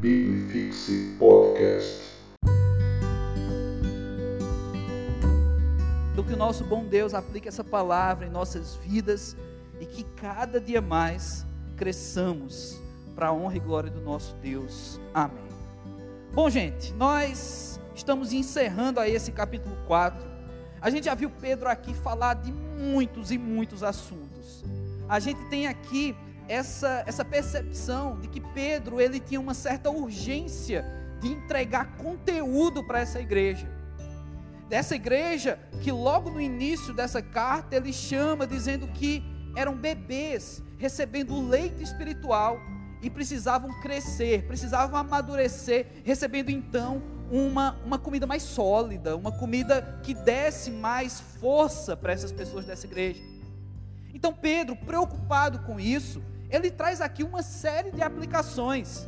Bibifixe 0.00 1.16
Podcast. 1.18 2.04
Então, 6.12 6.22
que 6.22 6.32
o 6.32 6.36
nosso 6.36 6.62
bom 6.62 6.84
Deus 6.84 7.14
aplique 7.14 7.48
essa 7.48 7.64
palavra 7.64 8.24
em 8.24 8.30
nossas 8.30 8.76
vidas 8.76 9.36
e 9.80 9.86
que 9.86 10.04
cada 10.04 10.60
dia 10.60 10.80
mais 10.80 11.44
cresçamos 11.76 12.80
para 13.16 13.28
a 13.28 13.32
honra 13.32 13.56
e 13.56 13.58
glória 13.58 13.90
do 13.90 14.00
nosso 14.00 14.36
Deus. 14.36 15.00
Amém. 15.12 15.48
Bom, 16.32 16.48
gente, 16.48 16.92
nós 16.92 17.80
estamos 17.92 18.32
encerrando 18.32 19.00
aí 19.00 19.12
esse 19.12 19.32
capítulo 19.32 19.76
4. 19.88 20.24
A 20.80 20.90
gente 20.90 21.06
já 21.06 21.14
viu 21.16 21.28
Pedro 21.28 21.68
aqui 21.68 21.92
falar 21.92 22.34
de 22.34 22.52
muitos 22.52 23.32
e 23.32 23.38
muitos 23.38 23.82
assuntos. 23.82 24.64
A 25.08 25.18
gente 25.18 25.44
tem 25.46 25.66
aqui 25.66 26.14
essa, 26.48 27.04
essa 27.06 27.24
percepção 27.24 28.18
de 28.18 28.26
que 28.26 28.40
Pedro 28.40 29.00
ele 29.00 29.20
tinha 29.20 29.40
uma 29.40 29.54
certa 29.54 29.90
urgência 29.90 30.84
de 31.20 31.28
entregar 31.28 31.96
conteúdo 31.96 32.82
para 32.82 33.00
essa 33.00 33.20
igreja. 33.20 33.68
Dessa 34.68 34.94
igreja 34.94 35.58
que 35.82 35.92
logo 35.92 36.30
no 36.30 36.40
início 36.40 36.92
dessa 36.92 37.22
carta 37.22 37.76
ele 37.76 37.92
chama 37.92 38.46
dizendo 38.46 38.88
que 38.88 39.22
eram 39.54 39.74
bebês 39.74 40.62
recebendo 40.78 41.48
leite 41.48 41.82
espiritual 41.82 42.58
e 43.02 43.10
precisavam 43.10 43.80
crescer, 43.80 44.46
precisavam 44.46 44.98
amadurecer, 44.98 45.86
recebendo 46.04 46.50
então 46.50 47.02
uma, 47.30 47.76
uma 47.84 47.98
comida 47.98 48.26
mais 48.26 48.42
sólida, 48.42 49.16
uma 49.16 49.32
comida 49.32 50.00
que 50.02 50.14
desse 50.14 50.70
mais 50.70 51.20
força 51.40 51.96
para 51.96 52.12
essas 52.12 52.32
pessoas 52.32 52.64
dessa 52.66 52.86
igreja. 52.86 53.22
Então 54.14 54.32
Pedro, 54.32 54.74
preocupado 54.76 55.60
com 55.60 55.78
isso, 55.78 56.22
ele 56.50 56.70
traz 56.70 57.00
aqui 57.00 57.22
uma 57.22 57.42
série 57.42 57.90
de 57.90 58.02
aplicações, 58.02 59.06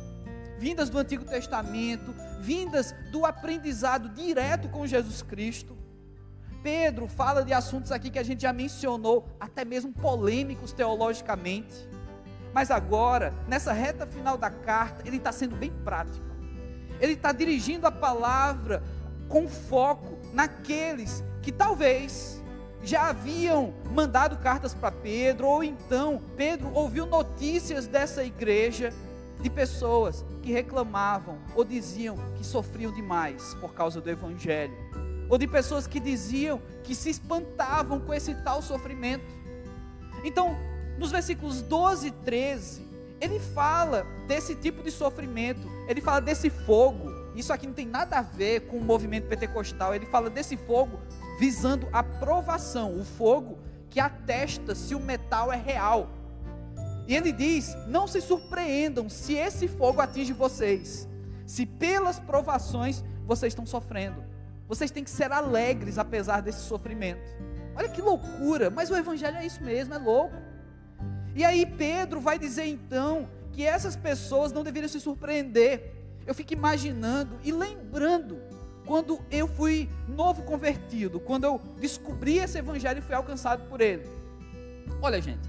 vindas 0.57 0.89
do 0.89 0.97
Antigo 0.97 1.25
Testamento, 1.25 2.13
vindas 2.39 2.93
do 3.11 3.25
aprendizado 3.25 4.09
direto 4.09 4.69
com 4.69 4.85
Jesus 4.85 5.21
Cristo. 5.21 5.77
Pedro 6.61 7.07
fala 7.07 7.43
de 7.43 7.53
assuntos 7.53 7.91
aqui 7.91 8.11
que 8.11 8.19
a 8.19 8.23
gente 8.23 8.41
já 8.41 8.53
mencionou, 8.53 9.27
até 9.39 9.65
mesmo 9.65 9.91
polêmicos 9.91 10.71
teologicamente. 10.71 11.89
Mas 12.53 12.69
agora, 12.69 13.33
nessa 13.47 13.73
reta 13.73 14.05
final 14.05 14.37
da 14.37 14.49
carta, 14.49 15.01
ele 15.07 15.17
está 15.17 15.31
sendo 15.31 15.55
bem 15.55 15.71
prático. 15.83 16.25
Ele 16.99 17.13
está 17.13 17.31
dirigindo 17.31 17.87
a 17.87 17.91
palavra 17.91 18.83
com 19.27 19.47
foco 19.47 20.19
naqueles 20.33 21.23
que 21.41 21.51
talvez 21.51 22.40
já 22.83 23.09
haviam 23.09 23.73
mandado 23.93 24.37
cartas 24.37 24.73
para 24.73 24.91
Pedro, 24.91 25.47
ou 25.47 25.63
então 25.63 26.21
Pedro 26.35 26.71
ouviu 26.73 27.05
notícias 27.05 27.87
dessa 27.87 28.23
igreja 28.23 28.93
de 29.39 29.49
pessoas 29.49 30.25
que 30.41 30.51
reclamavam 30.51 31.37
ou 31.55 31.63
diziam 31.63 32.17
que 32.35 32.45
sofriam 32.45 32.91
demais 32.91 33.53
por 33.55 33.73
causa 33.73 33.99
do 33.99 34.09
evangelho, 34.09 34.73
ou 35.29 35.37
de 35.37 35.47
pessoas 35.47 35.87
que 35.87 35.99
diziam 35.99 36.61
que 36.83 36.95
se 36.95 37.09
espantavam 37.09 37.99
com 37.99 38.13
esse 38.13 38.33
tal 38.43 38.61
sofrimento. 38.61 39.25
Então, 40.23 40.57
nos 40.97 41.11
versículos 41.11 41.61
12 41.61 42.07
e 42.07 42.11
13, 42.11 42.87
ele 43.19 43.39
fala 43.39 44.05
desse 44.27 44.55
tipo 44.55 44.83
de 44.83 44.91
sofrimento, 44.91 45.67
ele 45.87 46.01
fala 46.01 46.19
desse 46.19 46.49
fogo. 46.49 47.11
Isso 47.35 47.53
aqui 47.53 47.65
não 47.65 47.73
tem 47.73 47.85
nada 47.85 48.17
a 48.17 48.21
ver 48.21 48.61
com 48.61 48.77
o 48.77 48.83
movimento 48.83 49.27
pentecostal, 49.27 49.95
ele 49.95 50.05
fala 50.07 50.29
desse 50.29 50.57
fogo 50.57 50.99
visando 51.39 51.87
a 51.91 52.03
provação, 52.03 52.99
o 52.99 53.03
fogo 53.03 53.59
que 53.89 53.99
atesta 53.99 54.73
se 54.73 54.95
o 54.95 54.99
metal 54.99 55.51
é 55.51 55.57
real. 55.57 56.09
E 57.07 57.15
ele 57.15 57.31
diz: 57.31 57.75
Não 57.87 58.07
se 58.07 58.21
surpreendam 58.21 59.09
se 59.09 59.33
esse 59.33 59.67
fogo 59.67 60.01
atinge 60.01 60.33
vocês, 60.33 61.07
se 61.45 61.65
pelas 61.65 62.19
provações 62.19 63.03
vocês 63.25 63.51
estão 63.51 63.65
sofrendo. 63.65 64.23
Vocês 64.67 64.89
têm 64.89 65.03
que 65.03 65.09
ser 65.09 65.31
alegres 65.31 65.97
apesar 65.97 66.41
desse 66.41 66.61
sofrimento. 66.61 67.29
Olha 67.75 67.89
que 67.89 68.01
loucura, 68.01 68.69
mas 68.69 68.89
o 68.89 68.95
Evangelho 68.95 69.37
é 69.37 69.45
isso 69.45 69.61
mesmo, 69.63 69.93
é 69.93 69.97
louco. 69.97 70.35
E 71.35 71.43
aí 71.43 71.65
Pedro 71.65 72.19
vai 72.19 72.37
dizer 72.37 72.65
então 72.65 73.27
que 73.51 73.65
essas 73.65 73.95
pessoas 73.95 74.51
não 74.51 74.63
deveriam 74.63 74.89
se 74.89 74.99
surpreender. 74.99 75.93
Eu 76.25 76.33
fico 76.33 76.53
imaginando 76.53 77.39
e 77.43 77.51
lembrando 77.51 78.39
quando 78.85 79.19
eu 79.29 79.47
fui 79.47 79.89
novo 80.07 80.43
convertido, 80.43 81.19
quando 81.19 81.45
eu 81.45 81.61
descobri 81.79 82.37
esse 82.37 82.57
evangelho 82.57 82.99
e 82.99 83.01
fui 83.01 83.15
alcançado 83.15 83.67
por 83.69 83.81
ele. 83.81 84.03
Olha, 85.01 85.21
gente, 85.21 85.47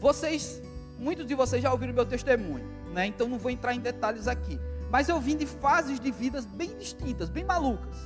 vocês, 0.00 0.62
muitos 0.98 1.26
de 1.26 1.34
vocês 1.34 1.62
já 1.62 1.70
ouviram 1.70 1.92
meu 1.92 2.06
testemunho, 2.06 2.66
né? 2.92 3.06
Então 3.06 3.28
não 3.28 3.38
vou 3.38 3.50
entrar 3.50 3.74
em 3.74 3.80
detalhes 3.80 4.26
aqui. 4.26 4.58
Mas 4.90 5.08
eu 5.08 5.20
vim 5.20 5.36
de 5.36 5.46
fases 5.46 5.98
de 5.98 6.10
vidas 6.10 6.44
bem 6.44 6.76
distintas, 6.76 7.28
bem 7.28 7.44
malucas. 7.44 7.96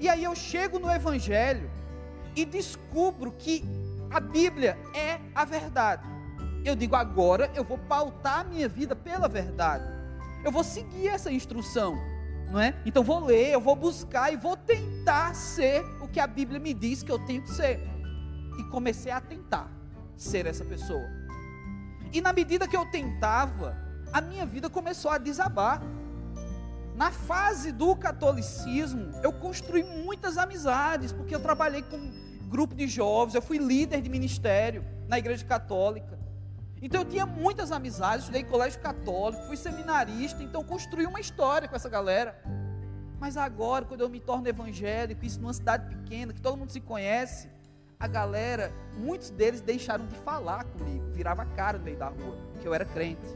E 0.00 0.08
aí 0.08 0.22
eu 0.22 0.34
chego 0.34 0.78
no 0.78 0.90
evangelho 0.90 1.70
e 2.36 2.44
descubro 2.44 3.32
que 3.32 3.64
a 4.10 4.20
Bíblia 4.20 4.78
é 4.94 5.18
a 5.34 5.44
verdade. 5.44 6.06
Eu 6.64 6.76
digo 6.76 6.94
agora, 6.94 7.50
eu 7.54 7.64
vou 7.64 7.78
pautar 7.78 8.40
a 8.40 8.44
minha 8.44 8.68
vida 8.68 8.94
pela 8.94 9.28
verdade. 9.28 9.84
Eu 10.44 10.52
vou 10.52 10.62
seguir 10.62 11.08
essa 11.08 11.32
instrução 11.32 11.98
não 12.50 12.60
é? 12.60 12.74
Então 12.84 13.02
vou 13.02 13.24
ler, 13.24 13.52
eu 13.52 13.60
vou 13.60 13.76
buscar 13.76 14.32
e 14.32 14.36
vou 14.36 14.56
tentar 14.56 15.34
ser 15.34 15.84
o 16.00 16.08
que 16.08 16.18
a 16.18 16.26
Bíblia 16.26 16.58
me 16.58 16.72
diz 16.72 17.02
que 17.02 17.12
eu 17.12 17.18
tenho 17.18 17.42
que 17.42 17.50
ser. 17.50 17.80
E 18.58 18.64
comecei 18.64 19.12
a 19.12 19.20
tentar 19.20 19.70
ser 20.16 20.46
essa 20.46 20.64
pessoa. 20.64 21.06
E 22.12 22.20
na 22.20 22.32
medida 22.32 22.66
que 22.66 22.76
eu 22.76 22.86
tentava, 22.86 23.76
a 24.12 24.20
minha 24.20 24.46
vida 24.46 24.70
começou 24.70 25.10
a 25.10 25.18
desabar. 25.18 25.82
Na 26.96 27.12
fase 27.12 27.70
do 27.70 27.94
catolicismo, 27.94 29.12
eu 29.22 29.32
construí 29.32 29.84
muitas 29.84 30.36
amizades, 30.36 31.12
porque 31.12 31.34
eu 31.34 31.40
trabalhei 31.40 31.82
com 31.82 32.10
grupo 32.48 32.74
de 32.74 32.88
jovens, 32.88 33.34
eu 33.34 33.42
fui 33.42 33.58
líder 33.58 34.00
de 34.00 34.08
ministério 34.08 34.84
na 35.06 35.18
igreja 35.18 35.44
católica. 35.44 36.17
Então 36.80 37.02
eu 37.02 37.04
tinha 37.04 37.26
muitas 37.26 37.72
amizades, 37.72 38.20
estudei 38.24 38.44
colégio 38.44 38.80
católico, 38.80 39.42
fui 39.44 39.56
seminarista, 39.56 40.42
então 40.42 40.62
construí 40.62 41.06
uma 41.06 41.20
história 41.20 41.68
com 41.68 41.74
essa 41.74 41.88
galera. 41.88 42.40
Mas 43.18 43.36
agora, 43.36 43.84
quando 43.84 44.00
eu 44.02 44.08
me 44.08 44.20
torno 44.20 44.46
evangélico, 44.46 45.24
isso 45.24 45.40
numa 45.40 45.52
cidade 45.52 45.92
pequena, 45.92 46.32
que 46.32 46.40
todo 46.40 46.56
mundo 46.56 46.70
se 46.70 46.80
conhece, 46.80 47.48
a 47.98 48.06
galera, 48.06 48.72
muitos 48.96 49.30
deles 49.30 49.60
deixaram 49.60 50.06
de 50.06 50.14
falar 50.16 50.64
comigo, 50.64 51.10
virava 51.10 51.42
a 51.42 51.46
cara 51.46 51.78
no 51.78 51.84
meio 51.84 51.96
da 51.96 52.08
rua, 52.08 52.36
que 52.60 52.68
eu 52.68 52.72
era 52.72 52.84
crente. 52.84 53.26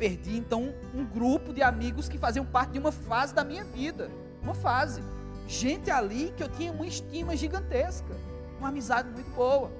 Perdi 0.00 0.36
então 0.36 0.74
um 0.92 1.04
grupo 1.04 1.52
de 1.52 1.62
amigos 1.62 2.08
que 2.08 2.18
faziam 2.18 2.44
parte 2.44 2.72
de 2.72 2.78
uma 2.80 2.90
fase 2.90 3.32
da 3.32 3.44
minha 3.44 3.62
vida, 3.62 4.10
uma 4.42 4.54
fase. 4.54 5.00
Gente 5.46 5.90
ali 5.90 6.32
que 6.36 6.42
eu 6.42 6.48
tinha 6.48 6.72
uma 6.72 6.86
estima 6.86 7.36
gigantesca, 7.36 8.16
uma 8.58 8.68
amizade 8.68 9.08
muito 9.10 9.30
boa. 9.30 9.70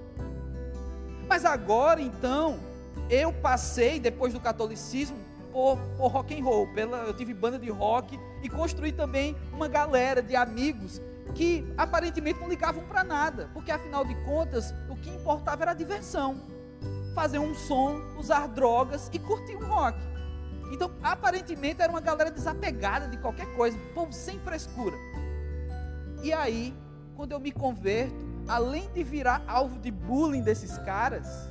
Mas 1.30 1.44
agora 1.44 2.02
então, 2.02 2.58
eu 3.08 3.32
passei 3.32 4.00
depois 4.00 4.32
do 4.32 4.40
catolicismo 4.40 5.16
por, 5.52 5.78
por 5.96 6.08
rock 6.08 6.36
and 6.36 6.42
roll, 6.42 6.66
pela, 6.74 7.04
eu 7.04 7.14
tive 7.14 7.32
banda 7.32 7.56
de 7.56 7.70
rock 7.70 8.18
e 8.42 8.48
construí 8.48 8.90
também 8.90 9.36
uma 9.52 9.68
galera 9.68 10.20
de 10.24 10.34
amigos 10.34 11.00
que 11.32 11.72
aparentemente 11.78 12.40
não 12.40 12.48
ligavam 12.48 12.82
para 12.82 13.04
nada, 13.04 13.48
porque 13.54 13.70
afinal 13.70 14.04
de 14.04 14.12
contas 14.24 14.74
o 14.88 14.96
que 14.96 15.08
importava 15.08 15.62
era 15.62 15.70
a 15.70 15.74
diversão, 15.74 16.36
fazer 17.14 17.38
um 17.38 17.54
som, 17.54 18.00
usar 18.18 18.48
drogas 18.48 19.08
e 19.12 19.18
curtir 19.20 19.54
um 19.54 19.68
rock. 19.68 19.96
Então 20.72 20.90
aparentemente 21.00 21.80
era 21.80 21.92
uma 21.92 22.00
galera 22.00 22.32
desapegada 22.32 23.06
de 23.06 23.16
qualquer 23.18 23.46
coisa, 23.54 23.78
povo 23.94 24.12
sem 24.12 24.40
frescura. 24.40 24.96
E 26.24 26.32
aí, 26.32 26.74
quando 27.14 27.30
eu 27.30 27.38
me 27.38 27.52
converto, 27.52 28.29
além 28.50 28.90
de 28.92 29.04
virar 29.04 29.44
alvo 29.46 29.78
de 29.78 29.92
bullying 29.92 30.42
desses 30.42 30.76
caras, 30.78 31.48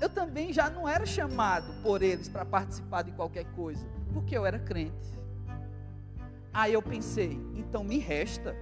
eu 0.00 0.08
também 0.08 0.52
já 0.52 0.68
não 0.68 0.88
era 0.88 1.06
chamado 1.06 1.72
por 1.80 2.02
eles 2.02 2.28
para 2.28 2.44
participar 2.44 3.02
de 3.02 3.12
qualquer 3.12 3.44
coisa, 3.52 3.86
porque 4.12 4.36
eu 4.36 4.44
era 4.44 4.58
crente. 4.58 5.14
Aí 6.52 6.72
eu 6.72 6.82
pensei, 6.82 7.38
então 7.54 7.84
me 7.84 7.98
resta 7.98 8.54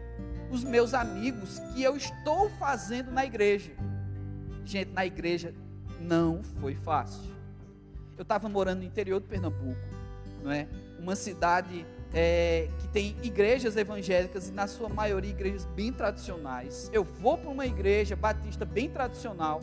os 0.50 0.62
meus 0.62 0.92
amigos 0.92 1.60
que 1.74 1.82
eu 1.82 1.96
estou 1.96 2.50
fazendo 2.50 3.10
na 3.10 3.24
igreja. 3.24 3.72
Gente, 4.66 4.92
na 4.92 5.06
igreja 5.06 5.54
não 5.98 6.42
foi 6.42 6.74
fácil. 6.74 7.32
Eu 8.18 8.22
estava 8.22 8.50
morando 8.50 8.80
no 8.80 8.84
interior 8.84 9.18
do 9.18 9.26
Pernambuco, 9.26 9.80
não 10.42 10.52
é? 10.52 10.68
Uma 10.98 11.16
cidade 11.16 11.86
é, 12.14 12.68
que 12.78 12.88
tem 12.88 13.16
igrejas 13.22 13.76
evangélicas 13.76 14.48
e 14.48 14.52
na 14.52 14.66
sua 14.66 14.88
maioria 14.88 15.30
igrejas 15.30 15.64
bem 15.64 15.92
tradicionais. 15.92 16.90
Eu 16.92 17.04
vou 17.04 17.38
para 17.38 17.50
uma 17.50 17.66
igreja 17.66 18.14
batista 18.14 18.64
bem 18.64 18.90
tradicional. 18.90 19.60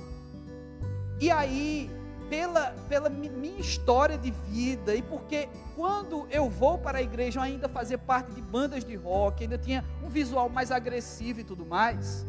E 1.19 1.29
aí, 1.29 1.89
pela, 2.29 2.73
pela 2.87 3.09
minha 3.09 3.59
história 3.59 4.17
de 4.17 4.31
vida 4.49 4.95
e 4.95 5.01
porque 5.01 5.49
quando 5.75 6.27
eu 6.31 6.49
vou 6.49 6.77
para 6.77 6.99
a 6.99 7.01
igreja 7.01 7.39
eu 7.39 7.43
ainda 7.43 7.67
fazia 7.67 7.97
parte 7.97 8.31
de 8.31 8.41
bandas 8.41 8.85
de 8.85 8.95
rock, 8.95 9.43
ainda 9.43 9.57
tinha 9.57 9.83
um 10.03 10.09
visual 10.09 10.47
mais 10.47 10.71
agressivo 10.71 11.41
e 11.41 11.43
tudo 11.43 11.65
mais, 11.65 12.25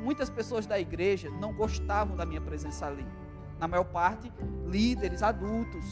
muitas 0.00 0.30
pessoas 0.30 0.66
da 0.66 0.78
igreja 0.78 1.30
não 1.30 1.52
gostavam 1.52 2.16
da 2.16 2.24
minha 2.24 2.40
presença 2.40 2.86
ali. 2.86 3.06
Na 3.58 3.66
maior 3.66 3.84
parte, 3.84 4.30
líderes 4.66 5.22
adultos. 5.22 5.84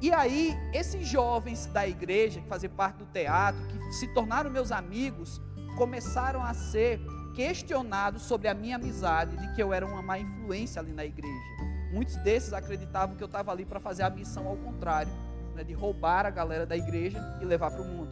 E 0.00 0.12
aí, 0.12 0.54
esses 0.72 1.06
jovens 1.06 1.66
da 1.66 1.86
igreja, 1.86 2.40
que 2.40 2.48
faziam 2.48 2.72
parte 2.72 2.98
do 2.98 3.06
teatro, 3.06 3.60
que 3.66 3.92
se 3.92 4.06
tornaram 4.08 4.50
meus 4.50 4.70
amigos, 4.70 5.40
começaram 5.76 6.42
a 6.42 6.52
ser 6.52 7.00
questionados 7.34 8.22
sobre 8.22 8.48
a 8.48 8.54
minha 8.54 8.76
amizade, 8.76 9.36
de 9.36 9.54
que 9.54 9.62
eu 9.62 9.72
era 9.72 9.86
uma 9.86 10.02
má 10.02 10.18
influência 10.18 10.80
ali 10.80 10.92
na 10.92 11.04
igreja. 11.04 11.44
Muitos 11.92 12.16
desses 12.16 12.52
acreditavam 12.52 13.16
que 13.16 13.22
eu 13.22 13.26
estava 13.26 13.52
ali 13.52 13.64
para 13.64 13.80
fazer 13.80 14.02
a 14.02 14.10
missão 14.10 14.46
ao 14.46 14.56
contrário, 14.56 15.12
né, 15.54 15.64
de 15.64 15.72
roubar 15.72 16.26
a 16.26 16.30
galera 16.30 16.66
da 16.66 16.76
igreja 16.76 17.18
e 17.40 17.44
levar 17.44 17.70
para 17.70 17.82
o 17.82 17.84
mundo. 17.84 18.10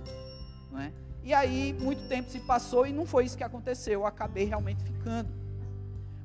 Não 0.71 0.81
é? 0.81 0.93
E 1.23 1.33
aí, 1.33 1.75
muito 1.81 2.07
tempo 2.07 2.31
se 2.31 2.41
passou 2.41 2.87
e 2.87 2.93
não 2.93 3.07
foi 3.07 3.25
isso 3.25 3.37
que 3.37 3.45
aconteceu, 3.45 4.01
eu 4.01 4.07
acabei 4.07 4.45
realmente 4.45 4.83
ficando. 4.85 5.31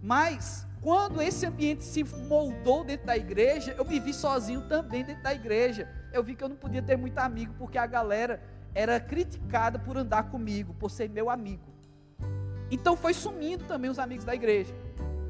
Mas, 0.01 0.67
quando 0.81 1.21
esse 1.21 1.45
ambiente 1.45 1.83
se 1.83 2.03
moldou 2.03 2.83
dentro 2.83 3.05
da 3.05 3.17
igreja, 3.17 3.75
eu 3.77 3.83
me 3.83 3.99
vi 3.99 4.13
sozinho 4.13 4.61
também 4.67 5.03
dentro 5.03 5.23
da 5.23 5.33
igreja. 5.33 5.89
Eu 6.13 6.23
vi 6.23 6.35
que 6.35 6.43
eu 6.43 6.49
não 6.49 6.55
podia 6.55 6.81
ter 6.81 6.97
muito 6.97 7.17
amigo, 7.19 7.53
porque 7.57 7.77
a 7.77 7.85
galera 7.85 8.41
era 8.73 8.99
criticada 8.99 9.77
por 9.77 9.97
andar 9.97 10.29
comigo, 10.29 10.73
por 10.73 10.89
ser 10.89 11.09
meu 11.09 11.29
amigo. 11.29 11.69
Então 12.71 12.95
foi 12.95 13.13
sumindo 13.13 13.65
também 13.65 13.89
os 13.89 13.99
amigos 13.99 14.23
da 14.23 14.33
igreja. 14.33 14.73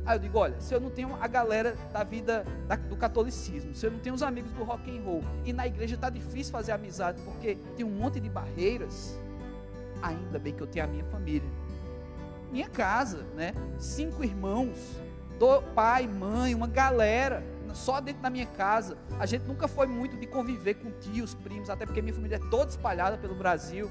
Aí 0.05 0.15
eu 0.15 0.19
digo, 0.19 0.37
olha, 0.37 0.59
se 0.59 0.73
eu 0.73 0.79
não 0.79 0.89
tenho 0.89 1.15
a 1.21 1.27
galera 1.27 1.75
da 1.91 2.03
vida 2.03 2.45
da, 2.67 2.75
do 2.75 2.95
catolicismo, 2.95 3.73
se 3.73 3.85
eu 3.85 3.91
não 3.91 3.99
tenho 3.99 4.15
os 4.15 4.23
amigos 4.23 4.51
do 4.51 4.63
rock 4.63 4.89
and 4.89 5.01
roll, 5.01 5.23
e 5.45 5.53
na 5.53 5.67
igreja 5.67 5.95
está 5.95 6.09
difícil 6.09 6.51
fazer 6.51 6.71
amizade 6.71 7.21
porque 7.21 7.55
tem 7.75 7.85
um 7.85 7.91
monte 7.91 8.19
de 8.19 8.29
barreiras, 8.29 9.19
ainda 10.01 10.39
bem 10.39 10.53
que 10.53 10.61
eu 10.61 10.67
tenho 10.67 10.85
a 10.85 10.87
minha 10.87 11.05
família. 11.05 11.49
Minha 12.51 12.67
casa, 12.67 13.23
né? 13.35 13.53
Cinco 13.77 14.23
irmãos, 14.23 14.99
do 15.39 15.62
pai, 15.74 16.06
mãe, 16.06 16.53
uma 16.53 16.68
galera, 16.68 17.41
só 17.74 18.01
dentro 18.01 18.21
da 18.21 18.30
minha 18.30 18.45
casa. 18.45 18.97
A 19.18 19.25
gente 19.25 19.45
nunca 19.45 19.68
foi 19.68 19.88
muito 19.88 20.18
de 20.18 20.27
conviver 20.27 20.75
com 20.75 20.91
tios, 21.00 21.33
primos, 21.33 21.69
até 21.69 21.86
porque 21.86 22.01
minha 22.01 22.13
família 22.13 22.36
é 22.36 22.50
toda 22.50 22.69
espalhada 22.69 23.18
pelo 23.18 23.33
Brasil. 23.33 23.89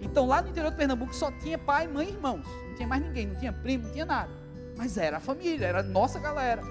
Então 0.00 0.26
lá 0.26 0.40
no 0.40 0.48
interior 0.48 0.70
de 0.70 0.76
Pernambuco 0.76 1.12
só 1.12 1.32
tinha 1.32 1.58
pai, 1.58 1.88
mãe 1.88 2.06
e 2.06 2.12
irmãos. 2.12 2.46
Não 2.68 2.74
tinha 2.76 2.86
mais 2.86 3.02
ninguém, 3.02 3.26
não 3.26 3.34
tinha 3.34 3.52
primo, 3.52 3.84
não 3.84 3.92
tinha 3.92 4.06
nada. 4.06 4.30
Mas 4.76 4.96
era 4.96 5.16
a 5.16 5.20
família, 5.20 5.66
era 5.66 5.80
a 5.80 5.82
nossa 5.82 6.20
galera. 6.20 6.62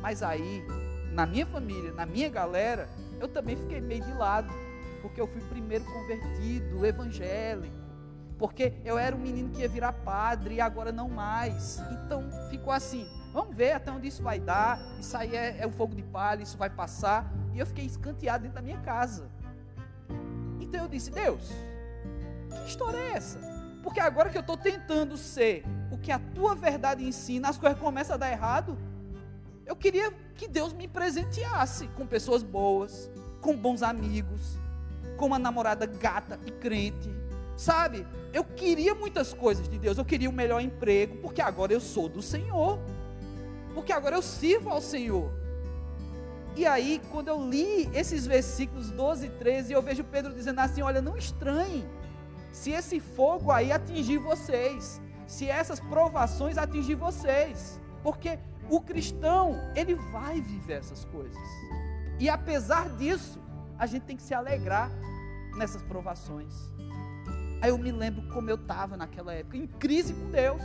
Mas 0.00 0.22
aí, 0.22 0.64
na 1.12 1.26
minha 1.26 1.44
família, 1.46 1.90
na 1.92 2.06
minha 2.06 2.28
galera, 2.28 2.88
eu 3.18 3.26
também 3.26 3.56
fiquei 3.56 3.80
meio 3.80 4.04
de 4.04 4.12
lado. 4.12 4.52
Porque 5.02 5.20
eu 5.20 5.26
fui 5.26 5.40
primeiro 5.40 5.84
convertido, 5.86 6.86
evangélico 6.86 7.79
porque 8.40 8.72
eu 8.86 8.96
era 8.96 9.14
um 9.14 9.18
menino 9.18 9.50
que 9.50 9.60
ia 9.60 9.68
virar 9.68 9.92
padre 9.92 10.54
e 10.54 10.60
agora 10.62 10.90
não 10.90 11.10
mais. 11.10 11.78
Então 11.92 12.24
ficou 12.48 12.72
assim: 12.72 13.06
vamos 13.34 13.54
ver 13.54 13.72
até 13.72 13.92
onde 13.92 14.08
isso 14.08 14.22
vai 14.22 14.40
dar. 14.40 14.80
Isso 14.98 15.14
aí 15.14 15.36
é, 15.36 15.58
é 15.58 15.66
o 15.66 15.70
fogo 15.70 15.94
de 15.94 16.02
palha, 16.02 16.42
isso 16.42 16.56
vai 16.56 16.70
passar. 16.70 17.30
E 17.52 17.58
eu 17.58 17.66
fiquei 17.66 17.84
escanteado 17.84 18.44
dentro 18.44 18.54
da 18.54 18.62
minha 18.62 18.78
casa. 18.78 19.28
Então 20.58 20.84
eu 20.84 20.88
disse: 20.88 21.10
Deus, 21.10 21.50
que 22.48 22.66
história 22.66 22.96
é 22.96 23.12
essa? 23.12 23.38
Porque 23.82 24.00
agora 24.00 24.30
que 24.30 24.38
eu 24.38 24.40
estou 24.40 24.56
tentando 24.56 25.18
ser 25.18 25.62
o 25.92 25.98
que 25.98 26.10
a 26.10 26.18
tua 26.18 26.54
verdade 26.54 27.04
ensina, 27.04 27.50
as 27.50 27.58
coisas 27.58 27.78
começam 27.78 28.14
a 28.14 28.16
dar 28.16 28.32
errado. 28.32 28.78
Eu 29.66 29.76
queria 29.76 30.10
que 30.34 30.48
Deus 30.48 30.72
me 30.72 30.88
presenteasse 30.88 31.88
com 31.88 32.06
pessoas 32.06 32.42
boas, 32.42 33.10
com 33.42 33.54
bons 33.54 33.82
amigos, 33.82 34.58
com 35.18 35.26
uma 35.26 35.38
namorada 35.38 35.84
gata 35.84 36.40
e 36.46 36.50
crente, 36.50 37.19
Sabe, 37.60 38.06
eu 38.32 38.42
queria 38.42 38.94
muitas 38.94 39.34
coisas 39.34 39.68
de 39.68 39.78
Deus. 39.78 39.98
Eu 39.98 40.04
queria 40.06 40.30
um 40.30 40.32
melhor 40.32 40.62
emprego, 40.62 41.18
porque 41.18 41.42
agora 41.42 41.74
eu 41.74 41.80
sou 41.80 42.08
do 42.08 42.22
Senhor. 42.22 42.78
Porque 43.74 43.92
agora 43.92 44.16
eu 44.16 44.22
sirvo 44.22 44.70
ao 44.70 44.80
Senhor. 44.80 45.30
E 46.56 46.64
aí, 46.64 47.02
quando 47.10 47.28
eu 47.28 47.46
li 47.46 47.86
esses 47.92 48.26
versículos 48.26 48.90
12 48.90 49.26
e 49.26 49.28
13, 49.28 49.74
eu 49.74 49.82
vejo 49.82 50.02
Pedro 50.04 50.32
dizendo 50.32 50.58
assim: 50.58 50.80
Olha, 50.80 51.02
não 51.02 51.18
estranhe 51.18 51.86
se 52.50 52.70
esse 52.70 52.98
fogo 52.98 53.52
aí 53.52 53.70
atingir 53.70 54.16
vocês, 54.16 54.98
se 55.26 55.46
essas 55.46 55.78
provações 55.80 56.56
atingir 56.56 56.94
vocês, 56.94 57.78
porque 58.02 58.38
o 58.70 58.80
cristão, 58.80 59.54
ele 59.76 59.96
vai 59.96 60.40
viver 60.40 60.78
essas 60.78 61.04
coisas. 61.04 61.36
E 62.18 62.26
apesar 62.26 62.88
disso, 62.96 63.38
a 63.78 63.84
gente 63.84 64.04
tem 64.04 64.16
que 64.16 64.22
se 64.22 64.32
alegrar 64.32 64.90
nessas 65.58 65.82
provações. 65.82 66.69
Aí 67.60 67.70
eu 67.70 67.78
me 67.78 67.92
lembro 67.92 68.22
como 68.28 68.48
eu 68.48 68.56
estava 68.56 68.96
naquela 68.96 69.34
época, 69.34 69.56
em 69.56 69.66
crise 69.66 70.14
com 70.14 70.30
Deus. 70.30 70.62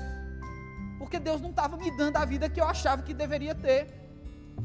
Porque 0.97 1.19
Deus 1.19 1.41
não 1.41 1.49
estava 1.49 1.75
me 1.77 1.91
dando 1.91 2.17
a 2.17 2.25
vida 2.25 2.49
que 2.49 2.59
eu 2.59 2.65
achava 2.65 3.03
que 3.03 3.13
deveria 3.13 3.53
ter. 3.53 3.87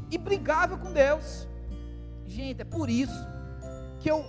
E 0.09 0.17
brigava 0.17 0.77
com 0.77 0.91
Deus. 0.91 1.47
Gente, 2.25 2.61
é 2.61 2.65
por 2.65 2.89
isso 2.89 3.27
que 3.99 4.09
eu 4.09 4.25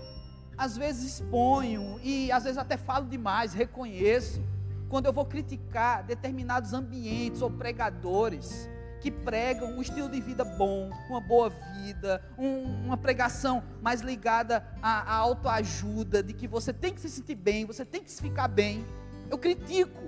às 0.57 0.77
vezes 0.77 1.15
exponho 1.15 1.99
e 2.03 2.31
às 2.31 2.45
vezes 2.45 2.59
até 2.59 2.77
falo 2.77 3.07
demais, 3.07 3.55
reconheço, 3.55 4.43
quando 4.89 5.07
eu 5.07 5.13
vou 5.13 5.25
criticar 5.25 6.05
determinados 6.05 6.73
ambientes 6.73 7.41
ou 7.41 7.51
pregadores 7.51 8.69
que 9.03 9.11
pregam 9.11 9.69
um 9.73 9.83
estilo 9.83 10.09
de 10.09 10.21
vida 10.21 10.45
bom, 10.45 10.89
uma 11.11 11.21
boa 11.21 11.51
vida, 11.51 12.23
um, 12.39 12.87
uma 12.87 12.97
pregação 12.97 13.65
mais 13.83 14.01
ligada 14.01 14.65
à, 14.81 15.13
à 15.13 15.17
autoajuda, 15.17 16.23
de 16.23 16.33
que 16.33 16.47
você 16.47 16.73
tem 16.73 16.95
que 16.95 17.01
se 17.01 17.11
sentir 17.11 17.35
bem, 17.35 17.67
você 17.67 17.85
tem 17.85 18.01
que 18.01 18.11
se 18.11 18.23
ficar 18.23 18.47
bem. 18.47 18.85
Eu 19.29 19.37
critico, 19.37 20.01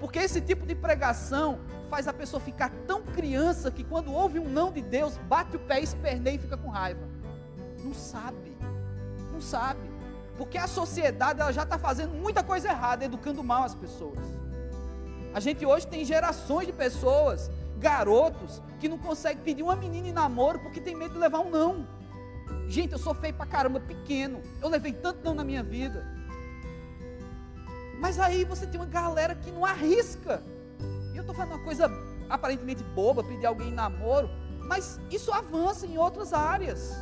porque 0.00 0.18
esse 0.18 0.40
tipo 0.40 0.64
de 0.64 0.74
pregação 0.74 1.60
faz 1.90 2.08
a 2.08 2.12
pessoa 2.12 2.40
ficar 2.40 2.70
tão 2.86 3.02
criança 3.02 3.70
que 3.70 3.84
quando 3.84 4.10
ouve 4.10 4.38
um 4.38 4.48
não 4.48 4.72
de 4.72 4.80
Deus, 4.80 5.18
bate 5.28 5.56
o 5.56 5.60
pé, 5.60 5.80
esperneia 5.80 6.36
e 6.36 6.38
fica 6.38 6.56
com 6.56 6.70
raiva. 6.70 7.06
Não 7.84 7.92
sabe, 7.92 8.56
não 9.30 9.42
sabe, 9.42 9.80
porque 10.38 10.56
a 10.56 10.66
sociedade 10.66 11.42
ela 11.42 11.52
já 11.52 11.64
está 11.64 11.78
fazendo 11.78 12.14
muita 12.14 12.42
coisa 12.42 12.68
errada, 12.70 13.04
educando 13.04 13.44
mal 13.44 13.64
as 13.64 13.74
pessoas. 13.74 14.18
A 15.34 15.40
gente 15.40 15.66
hoje 15.66 15.86
tem 15.86 16.02
gerações 16.02 16.66
de 16.66 16.72
pessoas 16.72 17.50
garotos 17.82 18.62
que 18.78 18.88
não 18.88 18.96
conseguem 18.96 19.42
pedir 19.42 19.62
uma 19.62 19.76
menina 19.76 20.08
em 20.08 20.12
namoro 20.12 20.60
porque 20.60 20.80
tem 20.80 20.94
medo 20.94 21.14
de 21.14 21.18
levar 21.18 21.40
um 21.40 21.50
não. 21.50 21.86
Gente, 22.68 22.92
eu 22.92 22.98
sou 22.98 23.12
feio 23.12 23.34
pra 23.34 23.44
caramba, 23.44 23.80
pequeno. 23.80 24.40
Eu 24.62 24.68
levei 24.68 24.92
tanto 24.92 25.22
não 25.22 25.34
na 25.34 25.44
minha 25.44 25.62
vida. 25.62 26.06
Mas 28.00 28.18
aí 28.18 28.44
você 28.44 28.66
tem 28.66 28.80
uma 28.80 28.86
galera 28.86 29.34
que 29.34 29.50
não 29.50 29.66
arrisca. 29.66 30.42
E 31.12 31.16
eu 31.16 31.22
estou 31.22 31.34
falando 31.34 31.56
uma 31.56 31.64
coisa 31.64 31.90
aparentemente 32.30 32.82
boba, 32.82 33.22
pedir 33.22 33.46
alguém 33.46 33.68
em 33.68 33.74
namoro, 33.74 34.30
mas 34.60 34.98
isso 35.10 35.30
avança 35.32 35.84
em 35.84 35.98
outras 35.98 36.32
áreas. 36.32 36.92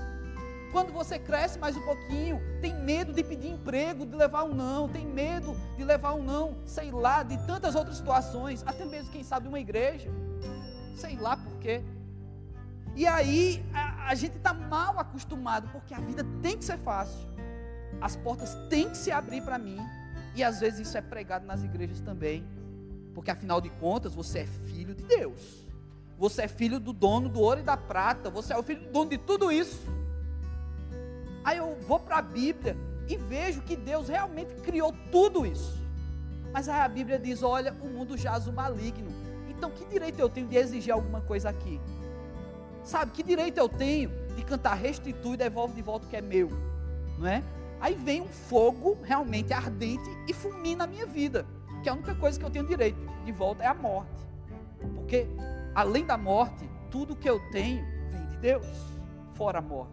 Quando 0.73 0.93
você 0.93 1.19
cresce 1.19 1.59
mais 1.59 1.76
um 1.76 1.83
pouquinho, 1.83 2.41
tem 2.61 2.75
medo 2.75 3.12
de 3.12 3.23
pedir 3.23 3.49
emprego, 3.49 4.07
de 4.07 4.16
levar 4.16 4.45
um 4.45 4.54
não, 4.54 4.88
tem 4.88 5.04
medo 5.04 5.57
de 5.76 5.85
levar 5.85 6.14
um 6.14 6.23
não, 6.23 6.57
sei 6.64 6.90
lá, 6.90 7.23
de 7.23 7.37
tantas 7.47 7.75
outras 7.75 7.97
situações, 7.97 8.62
até 8.66 8.85
mesmo, 8.85 9.11
quem 9.11 9.23
sabe, 9.23 9.49
uma 9.49 9.61
igreja 9.61 10.11
sei 11.00 11.16
lá 11.16 11.37
por 11.37 11.59
quê. 11.59 11.83
E 12.95 13.07
aí 13.07 13.64
a, 13.73 14.09
a 14.09 14.14
gente 14.14 14.37
está 14.37 14.52
mal 14.52 14.99
acostumado, 14.99 15.69
porque 15.73 15.95
a 15.95 16.00
vida 16.00 16.25
tem 16.42 16.59
que 16.59 16.64
ser 16.64 16.78
fácil, 16.78 17.28
as 18.00 18.16
portas 18.16 18.54
têm 18.69 18.90
que 18.90 18.97
se 18.97 19.11
abrir 19.11 19.42
para 19.42 19.59
mim, 19.59 19.78
e 20.35 20.45
às 20.45 20.61
vezes 20.61 20.88
isso 20.88 20.99
é 20.99 21.00
pregado 21.00 21.47
nas 21.47 21.62
igrejas 21.62 22.00
também, 22.00 22.45
porque 23.14 23.30
afinal 23.30 23.61
de 23.61 23.71
contas 23.71 24.14
você 24.14 24.40
é 24.40 24.47
filho 24.47 24.95
de 24.95 25.04
Deus, 25.04 25.66
você 26.19 26.42
é 26.42 26.49
filho 26.49 26.78
do 26.78 26.92
dono 26.92 27.28
do 27.28 27.40
ouro 27.40 27.61
e 27.61 27.62
da 27.62 27.76
prata, 27.76 28.28
você 28.28 28.52
é 28.52 28.59
o 28.59 28.62
filho 28.62 28.83
do 28.83 28.92
dono 28.92 29.11
de 29.11 29.19
tudo 29.19 29.50
isso. 29.50 29.80
Aí 31.42 31.57
eu 31.57 31.76
vou 31.80 31.99
para 31.99 32.19
a 32.19 32.23
Bíblia 32.23 32.76
e 33.09 33.16
vejo 33.16 33.62
que 33.62 33.75
Deus 33.75 34.09
realmente 34.09 34.54
criou 34.57 34.92
tudo 35.11 35.47
isso. 35.47 35.80
Mas 36.52 36.69
aí 36.69 36.80
a 36.80 36.88
Bíblia 36.88 37.19
diz: 37.19 37.42
olha, 37.42 37.73
o 37.80 37.88
mundo 37.88 38.16
jaz 38.16 38.47
o 38.47 38.52
maligno. 38.52 39.11
Então, 39.61 39.71
que 39.71 39.85
direito 39.85 40.19
eu 40.19 40.31
tenho 40.31 40.47
de 40.47 40.57
exigir 40.57 40.90
alguma 40.90 41.21
coisa 41.21 41.50
aqui? 41.50 41.79
Sabe, 42.83 43.12
que 43.12 43.23
direito 43.23 43.59
eu 43.59 43.69
tenho 43.69 44.11
de 44.35 44.43
cantar 44.43 44.73
restitui 44.73 45.37
devolve 45.37 45.75
de 45.75 45.83
volta 45.83 46.07
o 46.07 46.09
que 46.09 46.17
é 46.17 46.23
meu? 46.23 46.49
Não 47.19 47.26
é? 47.26 47.43
Aí 47.79 47.95
vem 47.95 48.23
um 48.23 48.29
fogo 48.29 48.97
realmente 49.02 49.52
ardente 49.52 50.09
e 50.26 50.33
fulmina 50.33 50.85
a 50.85 50.87
minha 50.87 51.05
vida, 51.05 51.45
que 51.83 51.90
é 51.90 51.93
a 51.93 51.95
única 51.95 52.14
coisa 52.14 52.40
que 52.40 52.47
eu 52.47 52.49
tenho 52.49 52.67
direito 52.67 52.99
de 53.23 53.33
volta 53.33 53.62
é 53.62 53.67
a 53.67 53.75
morte. 53.75 54.25
Porque 54.95 55.26
além 55.75 56.07
da 56.07 56.17
morte, 56.17 56.67
tudo 56.90 57.14
que 57.14 57.29
eu 57.29 57.38
tenho 57.50 57.85
vem 58.11 58.26
de 58.29 58.37
Deus, 58.38 58.67
fora 59.35 59.59
a 59.59 59.62
morte. 59.62 59.93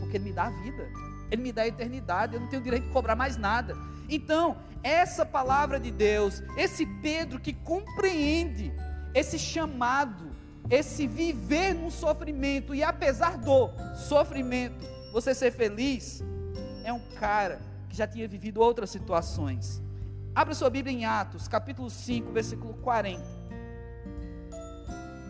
Porque 0.00 0.16
Ele 0.16 0.24
me 0.24 0.32
dá 0.32 0.46
a 0.46 0.50
vida, 0.50 0.90
Ele 1.30 1.40
me 1.40 1.52
dá 1.52 1.62
a 1.62 1.68
eternidade, 1.68 2.34
eu 2.34 2.40
não 2.40 2.48
tenho 2.48 2.62
direito 2.62 2.86
de 2.86 2.92
cobrar 2.92 3.14
mais 3.14 3.36
nada. 3.36 3.76
Então, 4.08 4.56
essa 4.82 5.24
palavra 5.24 5.78
de 5.78 5.92
Deus, 5.92 6.42
esse 6.56 6.84
Pedro 6.84 7.38
que 7.38 7.52
compreende 7.52 8.72
esse 9.14 9.38
chamado, 9.38 10.32
esse 10.68 11.06
viver 11.06 11.72
no 11.72 11.90
sofrimento 11.90 12.74
e 12.74 12.82
apesar 12.82 13.38
do 13.38 13.70
sofrimento, 13.94 14.84
você 15.12 15.34
ser 15.34 15.52
feliz, 15.52 16.22
é 16.82 16.92
um 16.92 17.00
cara 17.14 17.60
que 17.88 17.96
já 17.96 18.06
tinha 18.06 18.26
vivido 18.26 18.60
outras 18.60 18.90
situações. 18.90 19.80
Abra 20.34 20.52
sua 20.52 20.68
Bíblia 20.68 20.92
em 20.92 21.04
Atos, 21.04 21.46
capítulo 21.46 21.88
5, 21.88 22.32
versículo 22.32 22.74
40. 22.74 23.24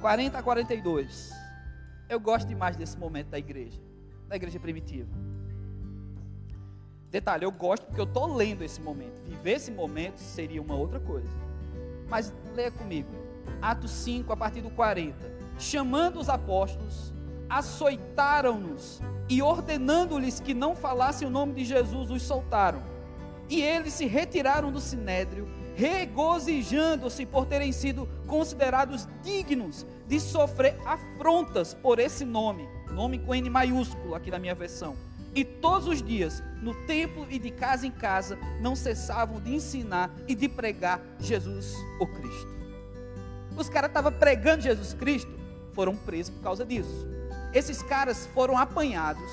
40 0.01 0.39
a 0.39 0.43
42. 0.43 1.31
Eu 2.09 2.19
gosto 2.19 2.49
demais 2.49 2.77
desse 2.77 2.97
momento 2.97 3.29
da 3.29 3.39
igreja. 3.39 3.79
da 4.29 4.37
igreja 4.37 4.59
primitiva. 4.59 5.11
Detalhe, 7.11 7.45
eu 7.45 7.53
gosto 7.53 7.87
porque 7.87 8.01
eu 8.01 8.05
estou 8.05 8.35
lendo 8.35 8.63
esse 8.63 8.81
momento. 8.81 9.23
Viver 9.29 9.53
esse 9.53 9.71
momento 9.71 10.19
seria 10.19 10.61
uma 10.61 10.75
outra 10.75 10.99
coisa. 10.99 11.29
Mas 12.09 12.33
leia 12.55 12.71
comigo. 12.71 13.24
Atos 13.61 13.91
5, 13.91 14.33
a 14.33 14.37
partir 14.37 14.61
do 14.61 14.71
40. 14.71 15.17
Chamando 15.59 16.19
os 16.19 16.29
apóstolos, 16.29 17.13
açoitaram-nos 17.49 19.01
e 19.29 19.41
ordenando-lhes 19.43 20.41
que 20.41 20.53
não 20.53 20.75
falassem 20.75 21.27
o 21.27 21.31
nome 21.31 21.55
de 21.55 21.65
Jesus, 21.65 22.11
os 22.11 22.23
soltaram. 22.23 22.83
E 23.49 23.61
eles 23.63 23.93
se 23.93 24.07
retiraram 24.07 24.73
do 24.73 24.81
sinédrio, 24.81 25.49
regozijando-se 25.75 27.27
por 27.27 27.47
terem 27.47 27.73
sido 27.73 28.09
considerados 28.27 29.09
dignos 29.23 29.87
de 30.07 30.21
sofrer 30.21 30.77
afrontas 30.85 31.75
por 31.75 31.99
esse 31.99 32.25
nome, 32.25 32.69
nome 32.91 33.19
com 33.19 33.35
N 33.35 33.49
maiúsculo 33.51 34.15
aqui 34.15 34.31
na 34.31 34.39
minha 34.39 34.55
versão. 34.55 34.97
E 35.35 35.45
todos 35.45 35.89
os 35.89 36.01
dias, 36.01 36.43
no 36.63 36.75
templo 36.87 37.27
e 37.29 37.41
de 37.41 37.51
casa 37.51 37.87
em 37.87 37.91
casa, 37.91 38.39
não 38.61 38.77
cessavam 38.77 39.41
de 39.41 39.53
ensinar 39.53 40.15
e 40.29 40.35
de 40.35 40.49
pregar 40.49 41.01
Jesus 41.19 41.75
o 42.01 42.07
Cristo. 42.07 42.54
Os 43.57 43.69
caras 43.69 43.91
estavam 43.91 44.13
pregando 44.13 44.63
Jesus 44.63 44.95
Cristo, 44.95 45.33
foram 45.73 45.97
presos 45.97 46.35
por 46.35 46.43
causa 46.43 46.65
disso. 46.65 47.07
Esses 47.53 47.83
caras 47.83 48.27
foram 48.35 48.59
apanhados, 48.59 49.31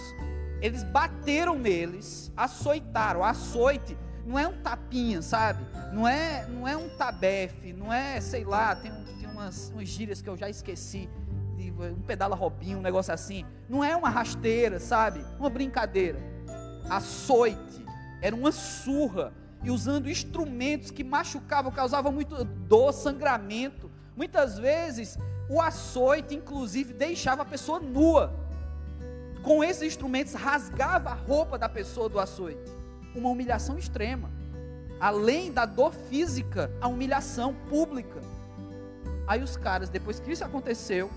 eles 0.61 0.83
bateram 0.83 1.57
neles, 1.57 2.31
açoitaram. 2.37 3.23
Açoite 3.23 3.97
não 4.25 4.37
é 4.37 4.47
um 4.47 4.61
tapinha, 4.61 5.21
sabe? 5.21 5.65
Não 5.91 6.07
é, 6.07 6.45
não 6.47 6.67
é 6.67 6.77
um 6.77 6.89
tabefe, 6.89 7.73
não 7.73 7.91
é, 7.91 8.21
sei 8.21 8.43
lá, 8.43 8.75
tem, 8.75 8.91
tem 9.19 9.27
umas, 9.29 9.71
umas 9.73 9.87
gírias 9.87 10.21
que 10.21 10.29
eu 10.29 10.37
já 10.37 10.49
esqueci. 10.49 11.09
Um 11.79 12.01
pedala 12.01 12.35
robinho, 12.35 12.77
um 12.77 12.81
negócio 12.81 13.13
assim. 13.13 13.45
Não 13.67 13.83
é 13.83 13.95
uma 13.95 14.09
rasteira, 14.09 14.79
sabe? 14.79 15.25
Uma 15.39 15.49
brincadeira. 15.49 16.19
Açoite 16.89 17.83
era 18.21 18.35
uma 18.35 18.51
surra. 18.51 19.33
E 19.63 19.69
usando 19.69 20.09
instrumentos 20.09 20.89
que 20.89 21.03
machucavam, 21.03 21.71
causavam 21.71 22.11
muito 22.11 22.43
dor, 22.43 22.93
sangramento. 22.93 23.90
Muitas 24.15 24.57
vezes 24.59 25.17
o 25.49 25.59
açoite, 25.59 26.35
inclusive, 26.35 26.93
deixava 26.93 27.41
a 27.41 27.45
pessoa 27.45 27.79
nua. 27.79 28.33
Com 29.43 29.63
esses 29.63 29.83
instrumentos, 29.83 30.33
rasgava 30.33 31.09
a 31.09 31.13
roupa 31.13 31.57
da 31.57 31.67
pessoa 31.67 32.07
do 32.07 32.19
açoite. 32.19 32.71
Uma 33.15 33.29
humilhação 33.29 33.77
extrema. 33.77 34.29
Além 34.99 35.51
da 35.51 35.65
dor 35.65 35.93
física, 35.93 36.71
a 36.79 36.87
humilhação 36.87 37.53
pública. 37.69 38.21
Aí 39.27 39.41
os 39.41 39.57
caras, 39.57 39.89
depois 39.89 40.19
que 40.19 40.31
isso 40.31 40.45
aconteceu, 40.45 41.09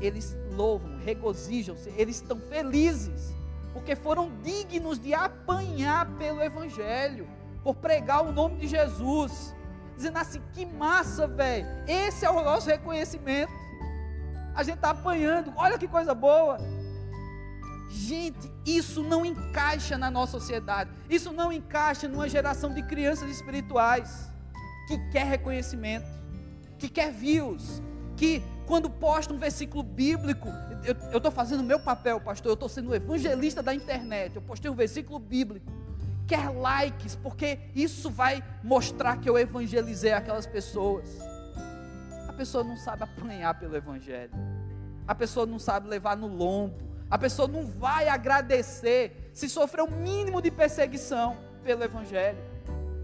eles 0.00 0.36
louvam, 0.50 0.98
regozijam-se, 0.98 1.90
eles 1.96 2.16
estão 2.16 2.38
felizes, 2.38 3.32
porque 3.72 3.94
foram 3.94 4.30
dignos 4.42 4.98
de 4.98 5.14
apanhar 5.14 6.06
pelo 6.16 6.42
Evangelho, 6.42 7.28
por 7.62 7.76
pregar 7.76 8.24
o 8.24 8.32
nome 8.32 8.56
de 8.56 8.66
Jesus 8.66 9.54
dizendo 9.96 10.18
assim: 10.18 10.40
que 10.52 10.64
massa, 10.66 11.26
velho. 11.26 11.66
Esse 11.86 12.24
é 12.24 12.30
o 12.30 12.42
nosso 12.42 12.68
reconhecimento. 12.68 13.52
A 14.54 14.62
gente 14.62 14.76
está 14.76 14.90
apanhando, 14.90 15.52
olha 15.56 15.78
que 15.78 15.88
coisa 15.88 16.14
boa. 16.14 16.58
Gente, 17.90 18.50
isso 18.66 19.02
não 19.02 19.24
encaixa 19.24 19.96
na 19.96 20.10
nossa 20.10 20.32
sociedade. 20.32 20.90
Isso 21.08 21.32
não 21.32 21.52
encaixa 21.52 22.08
numa 22.08 22.28
geração 22.28 22.72
de 22.72 22.82
crianças 22.82 23.30
espirituais 23.30 24.30
que 24.86 24.98
quer 25.10 25.26
reconhecimento, 25.26 26.06
que 26.78 26.88
quer 26.88 27.12
views, 27.12 27.82
que 28.16 28.42
quando 28.66 28.90
posta 28.90 29.32
um 29.32 29.38
versículo 29.38 29.82
bíblico, 29.82 30.48
eu 31.12 31.16
estou 31.16 31.32
fazendo 31.32 31.60
o 31.60 31.64
meu 31.64 31.80
papel, 31.80 32.20
pastor, 32.20 32.50
eu 32.50 32.54
estou 32.54 32.68
sendo 32.68 32.94
evangelista 32.94 33.62
da 33.62 33.74
internet, 33.74 34.36
eu 34.36 34.42
postei 34.42 34.70
um 34.70 34.74
versículo 34.74 35.18
bíblico 35.18 35.83
quer 36.26 36.50
likes, 36.50 37.16
porque 37.16 37.58
isso 37.74 38.10
vai 38.10 38.42
mostrar 38.62 39.18
que 39.18 39.28
eu 39.28 39.38
evangelizei 39.38 40.12
aquelas 40.12 40.46
pessoas. 40.46 41.18
A 42.28 42.32
pessoa 42.32 42.64
não 42.64 42.76
sabe 42.76 43.04
apanhar 43.04 43.58
pelo 43.58 43.76
evangelho. 43.76 44.32
A 45.06 45.14
pessoa 45.14 45.46
não 45.46 45.58
sabe 45.58 45.88
levar 45.88 46.16
no 46.16 46.26
lombo. 46.26 46.76
A 47.10 47.18
pessoa 47.18 47.46
não 47.46 47.66
vai 47.66 48.08
agradecer 48.08 49.30
se 49.32 49.48
sofrer 49.48 49.82
o 49.82 49.90
mínimo 49.90 50.40
de 50.40 50.50
perseguição 50.50 51.36
pelo 51.62 51.84
evangelho. 51.84 52.38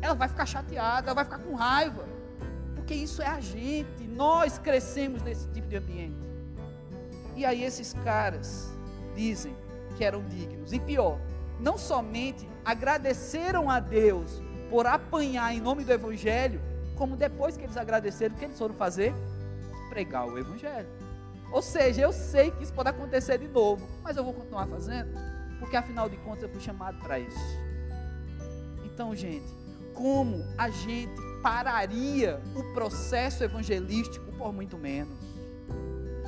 Ela 0.01 0.15
vai 0.15 0.29
ficar 0.29 0.47
chateada, 0.47 1.09
ela 1.09 1.15
vai 1.15 1.25
ficar 1.25 1.39
com 1.39 1.55
raiva. 1.55 2.09
Porque 2.75 2.95
isso 2.95 3.23
é 3.23 3.27
a 3.27 3.41
gente. 3.41 4.05
Nós 4.09 4.59
crescemos 4.59 5.23
nesse 5.23 5.47
tipo 5.49 5.69
de 5.69 5.77
ambiente. 5.77 6.29
E 7.37 7.45
aí 7.45 7.63
esses 7.63 7.93
caras 8.03 8.71
dizem 9.15 9.55
que 9.97 10.05
eram 10.05 10.25
dignos. 10.25 10.73
E 10.73 10.81
pior, 10.81 11.19
não 11.61 11.77
somente 11.77 12.49
agradeceram 12.65 13.71
a 13.71 13.79
Deus 13.81 14.43
por 14.69 14.87
apanhar 14.87 15.55
em 15.55 15.61
nome 15.61 15.85
do 15.85 15.93
Evangelho, 15.93 16.61
como 16.97 17.17
depois 17.17 17.57
que 17.57 17.65
eles 17.65 17.77
agradeceram, 17.77 18.35
o 18.35 18.39
que 18.39 18.45
eles 18.45 18.59
foram 18.59 18.75
fazer? 18.75 19.15
Pregar 19.89 20.27
o 20.27 20.39
Evangelho. 20.39 20.89
Ou 21.53 21.61
seja, 21.61 22.03
eu 22.03 22.13
sei 22.13 22.51
que 22.51 22.63
isso 22.63 22.73
pode 22.73 22.89
acontecer 22.89 23.39
de 23.39 23.49
novo, 23.49 23.87
mas 24.03 24.17
eu 24.17 24.25
vou 24.25 24.33
continuar 24.33 24.67
fazendo, 24.67 25.11
porque 25.59 25.77
afinal 25.77 26.09
de 26.09 26.17
contas 26.19 26.45
eu 26.45 26.49
fui 26.49 26.61
chamado 26.61 26.99
para 26.99 27.19
isso. 27.19 27.59
Então, 28.85 29.15
gente, 29.15 29.47
como 29.95 30.45
a 30.57 30.71
gente 30.71 31.13
pararia 31.43 32.41
o 32.55 32.73
processo 32.75 33.43
evangelístico 33.43 34.31
por 34.33 34.53
muito 34.53 34.79
menos? 34.79 35.19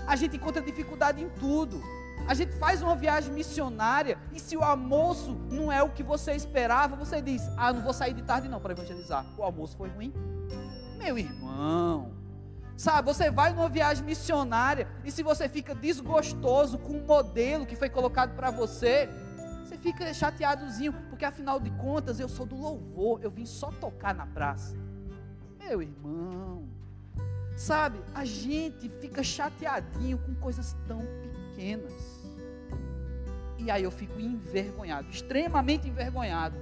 A 0.07 0.17
gente 0.17 0.37
encontra 0.37 0.61
dificuldade 0.61 1.23
em 1.23 1.29
tudo. 1.29 1.81
A 2.27 2.35
gente 2.35 2.53
faz 2.57 2.83
uma 2.83 2.97
viagem 2.97 3.33
missionária 3.33 4.19
e 4.33 4.41
se 4.41 4.57
o 4.57 4.63
almoço 4.63 5.35
não 5.51 5.71
é 5.71 5.83
o 5.83 5.91
que 5.91 6.03
você 6.03 6.33
esperava, 6.33 6.97
você 6.97 7.21
diz: 7.21 7.43
Ah, 7.57 7.73
não 7.73 7.83
vou 7.83 7.93
sair 7.93 8.15
de 8.15 8.23
tarde 8.23 8.49
não 8.49 8.61
para 8.61 8.73
evangelizar. 8.73 9.27
O 9.37 9.43
almoço 9.43 9.77
foi 9.77 9.89
ruim. 9.89 10.13
Meu 10.99 11.19
irmão, 11.19 12.13
sabe, 12.77 13.13
você 13.13 13.31
vai 13.31 13.53
numa 13.53 13.69
viagem 13.69 14.05
missionária 14.05 14.87
e 15.05 15.11
se 15.11 15.23
você 15.23 15.49
fica 15.49 15.75
desgostoso 15.75 16.79
com 16.79 16.93
o 16.93 17.05
modelo 17.05 17.67
que 17.67 17.75
foi 17.75 17.91
colocado 17.91 18.37
para 18.37 18.51
você, 18.53 19.09
você 19.65 19.77
fica 19.77 20.13
chateadozinho, 20.15 20.93
porque 21.09 21.25
afinal 21.25 21.59
de 21.59 21.71
contas 21.71 22.21
eu 22.21 22.29
sou 22.29 22.47
do 22.47 22.57
louvor, 22.57 23.21
eu 23.23 23.31
vim 23.31 23.47
só 23.47 23.71
tocar 23.71 24.15
na 24.15 24.27
praça. 24.27 24.77
Meu 25.59 25.81
irmão, 25.81 26.69
sabe, 27.57 28.01
a 28.15 28.25
gente 28.25 28.89
fica 29.01 29.23
chateadinho 29.25 30.19
com 30.19 30.35
coisas 30.35 30.77
tão 30.87 31.01
pequenas. 31.23 32.12
E 33.65 33.71
aí 33.71 33.85
eu 33.85 33.93
fico 33.93 34.21
envergonhado, 34.21 35.09
extremamente 35.09 35.89
envergonhado, 35.89 36.57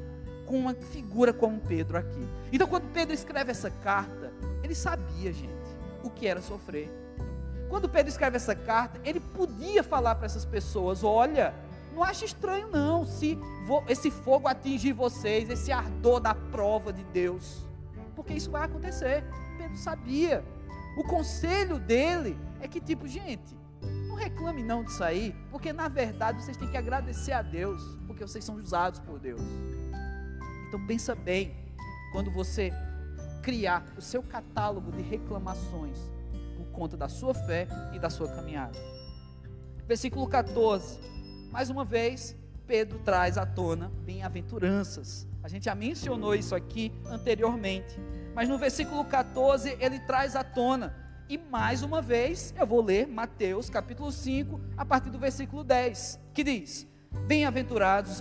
com 0.45 0.59
uma 0.59 0.75
figura 0.75 1.33
como 1.33 1.59
Pedro 1.61 1.97
aqui. 1.97 2.29
Então, 2.53 2.67
quando 2.67 2.93
Pedro 2.93 3.15
escreve 3.15 3.51
essa 3.51 3.71
carta, 3.71 4.31
ele 4.63 4.75
sabia, 4.75 5.33
gente, 5.33 5.51
o 6.05 6.11
que 6.11 6.27
era 6.27 6.43
sofrer. 6.43 6.91
Quando 7.71 7.89
Pedro 7.89 8.11
escreve 8.11 8.37
essa 8.37 8.55
carta, 8.55 9.01
ele 9.03 9.19
podia 9.19 9.83
falar 9.83 10.17
para 10.17 10.27
essas 10.27 10.45
pessoas: 10.45 11.03
olha, 11.03 11.55
não 11.95 12.03
acha 12.03 12.27
estranho 12.27 12.69
não, 12.69 13.07
se 13.07 13.39
esse 13.89 14.11
fogo 14.11 14.47
atingir 14.47 14.93
vocês, 14.93 15.49
esse 15.49 15.73
ardor 15.73 16.21
da 16.21 16.35
prova 16.35 16.93
de 16.93 17.05
Deus, 17.05 17.65
porque 18.15 18.35
isso 18.35 18.51
vai 18.51 18.65
acontecer. 18.65 19.25
Pedro 19.57 19.77
sabia. 19.77 20.45
O 20.99 21.05
conselho 21.05 21.79
dele 21.79 22.37
é 22.61 22.69
que, 22.69 22.81
tipo, 22.81 23.09
gente, 23.09 23.57
reclame 24.21 24.63
não 24.63 24.85
de 24.85 24.93
sair, 24.93 25.35
porque 25.51 25.73
na 25.73 25.89
verdade 25.89 26.43
vocês 26.43 26.57
têm 26.57 26.69
que 26.69 26.77
agradecer 26.77 27.33
a 27.33 27.43
Deus, 27.43 27.83
porque 28.07 28.27
vocês 28.27 28.45
são 28.45 28.57
usados 28.57 29.01
por 29.01 29.19
Deus. 29.19 29.41
Então 30.69 30.87
pensa 30.87 31.15
bem, 31.15 31.57
quando 32.13 32.31
você 32.31 32.71
criar 33.43 33.85
o 33.97 34.03
seu 34.03 34.23
catálogo 34.23 34.93
de 34.93 35.03
reclamações 35.03 35.99
por 36.57 36.67
conta 36.67 36.97
da 36.97 37.09
sua 37.09 37.35
fé 37.35 37.67
e 37.93 37.99
da 37.99 38.11
sua 38.11 38.29
caminhada. 38.29 38.79
Versículo 39.87 40.29
14. 40.29 41.01
Mais 41.51 41.71
uma 41.71 41.85
vez, 41.85 42.37
Pedro 42.67 42.99
traz 43.01 43.37
à 43.37 43.47
tona 43.47 43.91
bem-aventuranças. 44.05 45.27
A 45.43 45.49
gente 45.49 45.65
já 45.65 45.75
mencionou 45.75 46.35
isso 46.35 46.55
aqui 46.55 46.93
anteriormente. 47.07 47.99
Mas 48.35 48.49
no 48.49 48.59
versículo 48.59 49.05
14, 49.05 49.77
ele 49.81 49.99
traz 50.01 50.37
à 50.37 50.45
tona 50.45 50.95
e 51.31 51.39
mais 51.39 51.85
uma 51.85 52.03
vez, 52.03 52.53
eu 52.59 52.67
vou 52.67 52.83
ler 52.83 53.07
Mateus 53.07 53.71
capítulo 53.71 54.11
5, 54.11 54.61
a 54.77 54.85
partir 54.85 55.11
do 55.11 55.19
versículo 55.19 55.63
10, 55.63 56.19
que 56.35 56.43
diz: 56.43 56.89
Bem-aventurados 57.25 58.21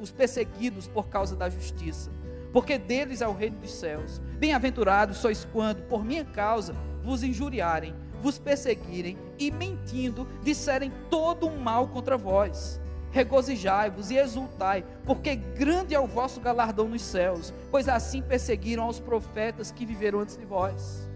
os 0.00 0.10
perseguidos 0.10 0.88
por 0.88 1.06
causa 1.06 1.36
da 1.36 1.48
justiça, 1.48 2.10
porque 2.52 2.76
deles 2.76 3.20
é 3.20 3.28
o 3.28 3.32
reino 3.32 3.58
dos 3.58 3.70
céus. 3.70 4.18
Bem-aventurados 4.40 5.18
sois 5.18 5.44
quando, 5.52 5.82
por 5.82 6.04
minha 6.04 6.24
causa, 6.24 6.74
vos 7.00 7.22
injuriarem, 7.22 7.94
vos 8.20 8.40
perseguirem 8.40 9.16
e, 9.38 9.52
mentindo, 9.52 10.26
disserem 10.42 10.92
todo 11.08 11.46
um 11.46 11.58
mal 11.60 11.86
contra 11.86 12.18
vós. 12.18 12.80
Regozijai-vos 13.12 14.10
e 14.10 14.16
exultai, 14.16 14.84
porque 15.06 15.36
grande 15.36 15.94
é 15.94 16.00
o 16.00 16.08
vosso 16.08 16.40
galardão 16.40 16.88
nos 16.88 17.02
céus, 17.02 17.54
pois 17.70 17.88
assim 17.88 18.20
perseguiram 18.20 18.82
aos 18.82 18.98
profetas 18.98 19.70
que 19.70 19.86
viveram 19.86 20.18
antes 20.18 20.36
de 20.36 20.44
vós 20.44 21.07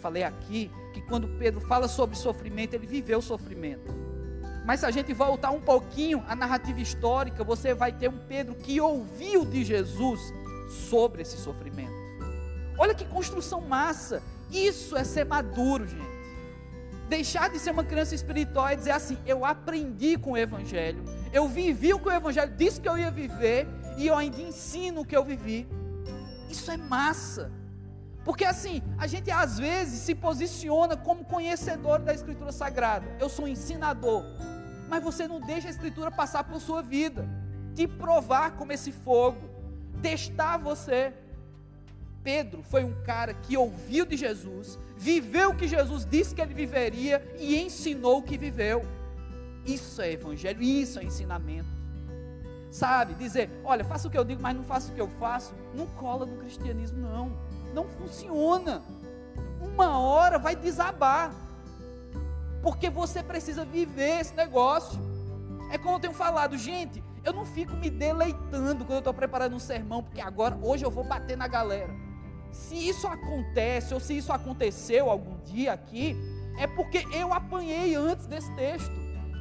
falei 0.00 0.22
aqui 0.24 0.70
que 0.92 1.00
quando 1.02 1.28
Pedro 1.38 1.60
fala 1.60 1.86
sobre 1.86 2.16
sofrimento, 2.16 2.74
ele 2.74 2.86
viveu 2.86 3.22
sofrimento. 3.22 3.94
Mas 4.64 4.80
se 4.80 4.86
a 4.86 4.90
gente 4.90 5.12
voltar 5.12 5.50
um 5.50 5.60
pouquinho 5.60 6.24
à 6.28 6.34
narrativa 6.34 6.80
histórica, 6.80 7.44
você 7.44 7.74
vai 7.74 7.92
ter 7.92 8.08
um 8.08 8.18
Pedro 8.18 8.54
que 8.54 8.80
ouviu 8.80 9.44
de 9.44 9.64
Jesus 9.64 10.20
sobre 10.88 11.22
esse 11.22 11.36
sofrimento. 11.36 12.00
Olha 12.78 12.94
que 12.94 13.04
construção 13.04 13.60
massa. 13.60 14.22
Isso 14.50 14.96
é 14.96 15.04
ser 15.04 15.24
maduro, 15.24 15.86
gente. 15.86 16.20
Deixar 17.08 17.50
de 17.50 17.58
ser 17.58 17.72
uma 17.72 17.84
criança 17.84 18.14
espiritual 18.14 18.68
é 18.68 18.76
dizer 18.76 18.92
assim: 18.92 19.18
eu 19.26 19.44
aprendi 19.44 20.16
com 20.16 20.32
o 20.32 20.36
Evangelho, 20.36 21.04
eu 21.32 21.48
vivi 21.48 21.92
o 21.92 21.98
que 21.98 22.08
o 22.08 22.12
Evangelho 22.12 22.54
disse 22.56 22.80
que 22.80 22.88
eu 22.88 22.96
ia 22.96 23.10
viver, 23.10 23.66
e 23.96 24.06
eu 24.06 24.16
ainda 24.16 24.40
ensino 24.40 25.00
o 25.00 25.04
que 25.04 25.16
eu 25.16 25.24
vivi. 25.24 25.66
Isso 26.48 26.70
é 26.70 26.76
massa. 26.76 27.50
Porque 28.24 28.44
assim, 28.44 28.82
a 28.98 29.06
gente 29.06 29.30
às 29.30 29.58
vezes 29.58 30.00
se 30.00 30.14
posiciona 30.14 30.96
como 30.96 31.24
conhecedor 31.24 32.00
da 32.00 32.12
Escritura 32.12 32.52
Sagrada. 32.52 33.06
Eu 33.18 33.28
sou 33.28 33.46
um 33.46 33.48
ensinador. 33.48 34.24
Mas 34.88 35.02
você 35.02 35.26
não 35.26 35.40
deixa 35.40 35.68
a 35.68 35.70
Escritura 35.70 36.10
passar 36.10 36.44
por 36.44 36.60
sua 36.60 36.82
vida, 36.82 37.26
te 37.74 37.86
provar 37.86 38.52
como 38.52 38.72
esse 38.72 38.92
fogo, 38.92 39.38
testar 40.02 40.58
você. 40.58 41.12
Pedro 42.22 42.62
foi 42.62 42.84
um 42.84 43.02
cara 43.02 43.32
que 43.32 43.56
ouviu 43.56 44.04
de 44.04 44.16
Jesus, 44.16 44.78
viveu 44.96 45.50
o 45.50 45.56
que 45.56 45.66
Jesus 45.66 46.04
disse 46.04 46.34
que 46.34 46.42
ele 46.42 46.52
viveria 46.52 47.24
e 47.38 47.58
ensinou 47.58 48.18
o 48.18 48.22
que 48.22 48.36
viveu. 48.36 48.84
Isso 49.64 50.02
é 50.02 50.12
evangelho, 50.12 50.62
isso 50.62 50.98
é 50.98 51.04
ensinamento. 51.04 51.68
Sabe, 52.70 53.14
dizer, 53.14 53.50
olha, 53.64 53.84
faça 53.84 54.06
o 54.06 54.10
que 54.10 54.18
eu 54.18 54.24
digo, 54.24 54.42
mas 54.42 54.54
não 54.54 54.62
faça 54.62 54.92
o 54.92 54.94
que 54.94 55.00
eu 55.00 55.08
faço, 55.08 55.54
não 55.74 55.86
cola 55.86 56.26
no 56.26 56.36
cristianismo, 56.36 56.98
não. 56.98 57.32
Não 57.72 57.88
funciona. 57.88 58.82
Uma 59.60 59.98
hora 59.98 60.38
vai 60.38 60.56
desabar. 60.56 61.32
Porque 62.62 62.90
você 62.90 63.22
precisa 63.22 63.64
viver 63.64 64.20
esse 64.20 64.34
negócio. 64.34 64.98
É 65.70 65.78
como 65.78 65.96
eu 65.96 66.00
tenho 66.00 66.12
falado, 66.12 66.58
gente, 66.58 67.02
eu 67.24 67.32
não 67.32 67.44
fico 67.44 67.74
me 67.76 67.90
deleitando 67.90 68.84
quando 68.84 68.92
eu 68.92 68.98
estou 68.98 69.14
preparando 69.14 69.54
um 69.54 69.60
sermão, 69.60 70.02
porque 70.02 70.20
agora, 70.20 70.58
hoje 70.62 70.84
eu 70.84 70.90
vou 70.90 71.04
bater 71.04 71.36
na 71.36 71.46
galera. 71.46 71.94
Se 72.50 72.74
isso 72.74 73.06
acontece, 73.06 73.94
ou 73.94 74.00
se 74.00 74.16
isso 74.16 74.32
aconteceu 74.32 75.08
algum 75.08 75.36
dia 75.44 75.72
aqui, 75.72 76.16
é 76.58 76.66
porque 76.66 77.06
eu 77.12 77.32
apanhei 77.32 77.94
antes 77.94 78.26
desse 78.26 78.52
texto. 78.56 78.90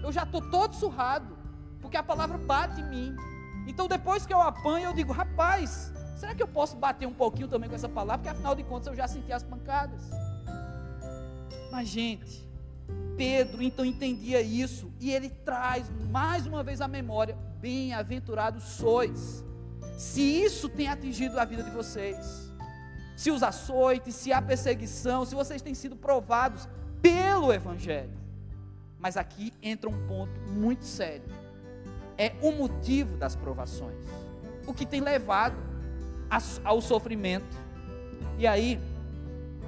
Eu 0.04 0.12
já 0.12 0.24
estou 0.24 0.42
todo 0.42 0.76
surrado, 0.76 1.38
porque 1.82 1.98
a 1.98 2.04
palavra 2.04 2.38
bate 2.38 2.80
em 2.80 2.90
mim. 2.90 3.16
Então, 3.68 3.88
depois 3.88 4.26
que 4.26 4.34
eu 4.34 4.40
apanho, 4.40 4.90
eu 4.90 4.94
digo, 4.94 5.12
rapaz, 5.12 5.92
será 6.20 6.36
que 6.36 6.44
eu 6.44 6.48
posso 6.48 6.76
bater 6.76 7.08
um 7.08 7.14
pouquinho 7.14 7.48
também 7.48 7.70
com 7.70 7.76
essa 7.76 7.88
palavra? 7.88 8.18
Porque 8.18 8.30
afinal 8.30 8.54
de 8.54 8.64
contas 8.64 8.88
eu 8.88 8.96
já 8.96 9.08
senti 9.08 9.32
as 9.32 9.42
pancadas. 9.42 10.02
Mas, 11.72 11.88
gente, 11.88 12.48
Pedro 13.16 13.64
então 13.64 13.86
entendia 13.86 14.42
isso 14.42 14.92
e 15.00 15.12
ele 15.12 15.30
traz 15.30 15.90
mais 16.10 16.46
uma 16.46 16.62
vez 16.62 16.82
à 16.82 16.88
memória: 16.88 17.38
bem-aventurados 17.62 18.64
sois, 18.64 19.46
se 19.98 20.22
isso 20.22 20.68
tem 20.68 20.90
atingido 20.90 21.40
a 21.40 21.46
vida 21.46 21.64
de 21.64 21.70
vocês, 21.70 22.52
se 23.16 23.32
os 23.32 23.42
açoites, 23.42 24.16
se 24.16 24.34
a 24.34 24.42
perseguição, 24.42 25.26
se 25.26 25.36
vocês 25.36 25.62
têm 25.62 25.74
sido 25.74 25.96
provados 25.96 26.68
pelo 27.02 27.54
Evangelho. 27.54 28.18
Mas 28.98 29.16
aqui 29.16 29.54
entra 29.62 29.90
um 29.90 30.08
ponto 30.08 30.38
muito 30.50 30.84
sério: 30.84 31.30
é 32.18 32.34
o 32.42 32.52
motivo 32.52 33.16
das 33.16 33.38
provações, 33.38 34.04
o 34.68 34.74
que 34.74 34.86
tem 34.86 35.00
levado 35.00 35.69
ao 36.64 36.82
sofrimento. 36.82 37.58
E 38.38 38.46
aí 38.46 38.80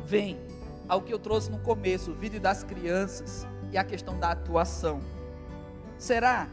vem 0.05 0.39
ao 0.87 1.01
que 1.01 1.13
eu 1.13 1.19
trouxe 1.19 1.49
no 1.49 1.59
começo, 1.59 2.11
o 2.11 2.13
vídeo 2.13 2.39
das 2.39 2.63
crianças 2.63 3.47
e 3.71 3.77
a 3.77 3.83
questão 3.83 4.19
da 4.19 4.31
atuação. 4.31 5.01
Será 5.97 6.47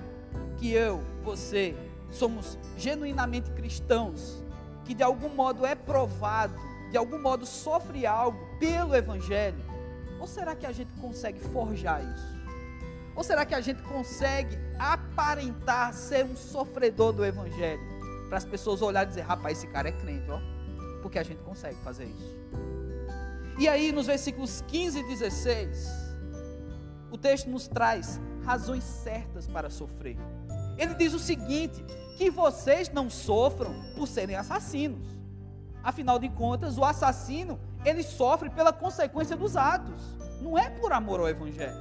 que 0.56 0.70
eu, 0.70 1.02
você, 1.24 1.74
somos 2.10 2.56
genuinamente 2.76 3.50
cristãos, 3.50 4.42
que 4.84 4.94
de 4.94 5.02
algum 5.02 5.28
modo 5.28 5.66
é 5.66 5.74
provado, 5.74 6.54
de 6.90 6.96
algum 6.96 7.20
modo 7.20 7.44
sofre 7.44 8.06
algo 8.06 8.38
pelo 8.60 8.94
Evangelho? 8.94 9.58
Ou 10.20 10.26
será 10.26 10.54
que 10.54 10.66
a 10.66 10.72
gente 10.72 10.92
consegue 10.94 11.40
forjar 11.40 12.02
isso? 12.02 12.38
Ou 13.16 13.24
será 13.24 13.44
que 13.44 13.54
a 13.54 13.60
gente 13.60 13.82
consegue 13.82 14.56
aparentar 14.78 15.92
ser 15.92 16.24
um 16.24 16.36
sofredor 16.36 17.12
do 17.12 17.24
Evangelho? 17.24 17.97
Para 18.28 18.38
as 18.38 18.44
pessoas 18.44 18.82
olharem 18.82 19.08
e 19.08 19.10
dizer, 19.10 19.22
rapaz, 19.22 19.58
esse 19.58 19.66
cara 19.66 19.88
é 19.88 19.92
crente, 19.92 20.30
ó. 20.30 20.38
Porque 21.02 21.18
a 21.18 21.22
gente 21.22 21.42
consegue 21.42 21.76
fazer 21.82 22.04
isso. 22.04 22.38
E 23.58 23.68
aí, 23.68 23.90
nos 23.90 24.06
versículos 24.06 24.62
15 24.68 25.00
e 25.00 25.02
16, 25.02 25.88
o 27.10 27.18
texto 27.18 27.48
nos 27.48 27.66
traz 27.66 28.20
razões 28.44 28.84
certas 28.84 29.46
para 29.46 29.70
sofrer. 29.70 30.16
Ele 30.76 30.94
diz 30.94 31.12
o 31.12 31.18
seguinte: 31.18 31.84
que 32.16 32.30
vocês 32.30 32.90
não 32.90 33.08
sofram 33.08 33.74
por 33.94 34.06
serem 34.06 34.36
assassinos. 34.36 35.06
Afinal 35.82 36.18
de 36.18 36.28
contas, 36.28 36.76
o 36.76 36.84
assassino, 36.84 37.58
ele 37.84 38.02
sofre 38.02 38.50
pela 38.50 38.72
consequência 38.72 39.36
dos 39.36 39.56
atos, 39.56 40.00
não 40.40 40.58
é 40.58 40.68
por 40.68 40.92
amor 40.92 41.20
ao 41.20 41.28
evangelho. 41.28 41.76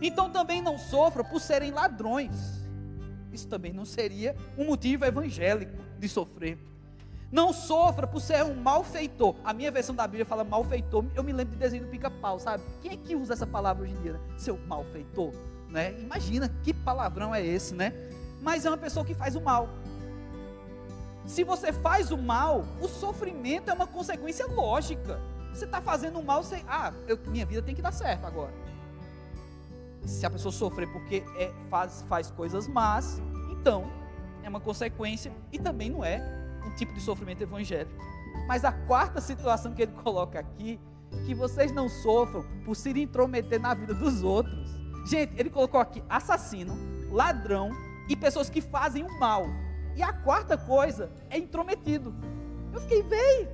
Então 0.00 0.30
também 0.30 0.62
não 0.62 0.78
sofra 0.78 1.24
por 1.24 1.40
serem 1.40 1.72
ladrões. 1.72 2.63
Isso 3.34 3.48
também 3.48 3.72
não 3.72 3.84
seria 3.84 4.36
um 4.56 4.64
motivo 4.64 5.04
evangélico 5.04 5.76
de 5.98 6.08
sofrer. 6.08 6.58
Não 7.32 7.52
sofra 7.52 8.06
por 8.06 8.20
ser 8.20 8.44
um 8.44 8.54
malfeitor. 8.54 9.34
A 9.42 9.52
minha 9.52 9.70
versão 9.70 9.92
da 9.92 10.06
Bíblia 10.06 10.24
fala 10.24 10.44
malfeitor. 10.44 11.04
Eu 11.16 11.24
me 11.24 11.32
lembro 11.32 11.52
de 11.52 11.58
desenho 11.58 11.82
do 11.82 11.90
pica-pau, 11.90 12.38
sabe? 12.38 12.62
Quem 12.80 12.92
é 12.92 12.96
que 12.96 13.16
usa 13.16 13.32
essa 13.32 13.46
palavra 13.46 13.82
hoje 13.82 13.92
em 13.92 14.02
dia? 14.02 14.12
Né? 14.12 14.20
Seu 14.36 14.56
malfeitor, 14.56 15.32
né? 15.68 15.98
Imagina 16.00 16.48
que 16.62 16.72
palavrão 16.72 17.34
é 17.34 17.44
esse, 17.44 17.74
né? 17.74 17.92
Mas 18.40 18.64
é 18.64 18.70
uma 18.70 18.78
pessoa 18.78 19.04
que 19.04 19.14
faz 19.14 19.34
o 19.34 19.40
mal. 19.40 19.68
Se 21.26 21.42
você 21.42 21.72
faz 21.72 22.12
o 22.12 22.18
mal, 22.18 22.64
o 22.80 22.86
sofrimento 22.86 23.68
é 23.68 23.74
uma 23.74 23.86
consequência 23.86 24.46
lógica. 24.46 25.18
Você 25.52 25.64
está 25.64 25.80
fazendo 25.80 26.20
o 26.20 26.24
mal, 26.24 26.42
você, 26.42 26.62
ah, 26.68 26.92
eu, 27.08 27.18
minha 27.26 27.46
vida 27.46 27.62
tem 27.62 27.74
que 27.74 27.82
dar 27.82 27.92
certo 27.92 28.26
agora. 28.26 28.52
Se 30.04 30.26
a 30.26 30.30
pessoa 30.30 30.52
sofrer 30.52 30.90
porque 30.92 31.24
é, 31.36 31.52
faz, 31.70 32.02
faz 32.08 32.30
coisas 32.30 32.68
más, 32.68 33.20
então 33.50 33.90
é 34.42 34.48
uma 34.48 34.60
consequência 34.60 35.32
e 35.50 35.58
também 35.58 35.90
não 35.90 36.04
é 36.04 36.20
um 36.66 36.74
tipo 36.74 36.92
de 36.92 37.00
sofrimento 37.00 37.42
evangélico. 37.42 37.94
Mas 38.46 38.64
a 38.64 38.72
quarta 38.72 39.20
situação 39.20 39.72
que 39.72 39.82
ele 39.82 39.92
coloca 40.02 40.38
aqui, 40.38 40.78
que 41.24 41.34
vocês 41.34 41.72
não 41.72 41.88
sofram 41.88 42.44
por 42.64 42.74
se 42.74 42.90
intrometer 42.90 43.60
na 43.60 43.72
vida 43.74 43.94
dos 43.94 44.22
outros. 44.22 44.54
Gente, 45.06 45.38
ele 45.38 45.50
colocou 45.50 45.80
aqui 45.80 46.02
assassino, 46.08 46.76
ladrão 47.10 47.70
e 48.08 48.16
pessoas 48.16 48.48
que 48.50 48.60
fazem 48.60 49.04
o 49.04 49.18
mal. 49.18 49.44
E 49.96 50.02
a 50.02 50.12
quarta 50.12 50.56
coisa 50.56 51.10
é 51.30 51.38
intrometido. 51.38 52.14
Eu 52.72 52.80
fiquei, 52.80 53.02
bem. 53.02 53.48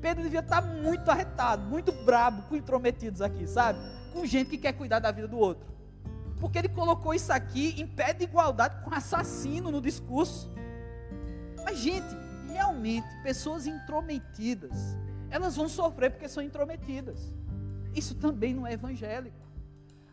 Pedro 0.00 0.22
devia 0.22 0.40
estar 0.40 0.62
muito 0.62 1.10
arretado, 1.10 1.62
muito 1.64 1.92
brabo 1.92 2.42
com 2.42 2.56
intrometidos 2.56 3.20
aqui, 3.20 3.46
sabe? 3.46 3.78
Com 4.12 4.24
gente 4.24 4.50
que 4.50 4.58
quer 4.58 4.72
cuidar 4.72 4.98
da 4.98 5.10
vida 5.10 5.28
do 5.28 5.38
outro. 5.38 5.66
Porque 6.40 6.58
ele 6.58 6.68
colocou 6.68 7.12
isso 7.14 7.32
aqui 7.32 7.80
em 7.80 7.86
pé 7.86 8.12
de 8.12 8.24
igualdade 8.24 8.82
com 8.84 8.94
assassino 8.94 9.70
no 9.70 9.80
discurso. 9.80 10.50
Mas, 11.64 11.78
gente, 11.78 12.16
realmente 12.48 13.06
pessoas 13.22 13.66
intrometidas, 13.66 14.96
elas 15.30 15.56
vão 15.56 15.68
sofrer 15.68 16.10
porque 16.10 16.28
são 16.28 16.42
intrometidas. 16.42 17.34
Isso 17.94 18.14
também 18.14 18.54
não 18.54 18.66
é 18.66 18.72
evangélico. 18.72 19.36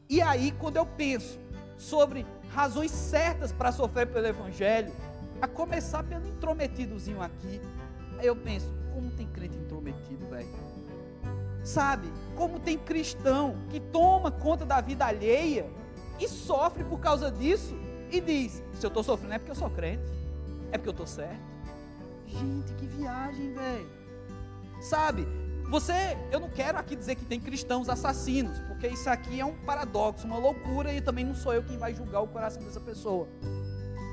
E 0.10 0.22
aí, 0.22 0.52
quando 0.52 0.78
eu 0.78 0.86
penso 0.86 1.40
sobre 1.78 2.26
razões 2.50 2.92
certas 2.92 3.52
para 3.52 3.72
sofrer 3.72 4.08
pelo 4.08 4.26
evangelho, 4.26 4.94
a 5.42 5.48
começar 5.48 6.04
pelo 6.04 6.28
intrometidozinho 6.28 7.22
aqui, 7.22 7.62
aí 8.18 8.28
eu 8.28 8.36
penso, 8.36 8.72
como 8.94 9.12
tem 9.12 9.28
crente 9.28 9.58
intrometido, 9.58 10.26
velho? 10.28 10.48
Sabe? 11.64 12.08
Como 12.36 12.60
tem 12.60 12.78
cristão 12.78 13.58
que 13.70 13.80
toma 13.80 14.32
conta 14.32 14.66
da 14.66 14.80
vida 14.80 15.06
alheia 15.06 15.70
e 16.20 16.28
sofre 16.28 16.84
por 16.84 17.00
causa 17.00 17.32
disso 17.32 17.76
e 18.12 18.22
diz: 18.22 18.64
se 18.74 18.86
eu 18.86 18.90
estou 18.90 19.04
sofrendo 19.04 19.34
é 19.34 19.40
porque 19.40 19.52
eu 19.52 19.56
sou 19.56 19.70
crente, 19.70 20.04
é 20.72 20.78
porque 20.78 20.90
eu 20.90 20.92
estou 20.92 21.08
certo. 21.08 21.42
Gente, 22.28 22.74
que 22.74 22.86
viagem, 22.86 23.54
velho. 23.54 23.90
Sabe? 24.82 25.28
Você, 25.70 25.94
eu 26.32 26.40
não 26.40 26.50
quero 26.50 26.78
aqui 26.78 26.96
dizer 26.96 27.16
que 27.16 27.26
tem 27.26 27.40
cristãos 27.40 27.90
assassinos, 27.90 28.60
porque 28.68 28.88
isso 28.88 29.10
aqui 29.10 29.40
é 29.40 29.46
um 29.46 29.56
paradoxo, 29.66 30.28
uma 30.28 30.38
loucura, 30.38 30.94
e 30.94 31.02
também 31.02 31.26
não 31.26 31.34
sou 31.34 31.54
eu 31.54 31.64
quem 31.64 31.78
vai 31.78 31.94
julgar 31.94 32.22
o 32.22 32.28
coração 32.28 32.62
dessa 32.62 32.80
pessoa, 32.80 33.28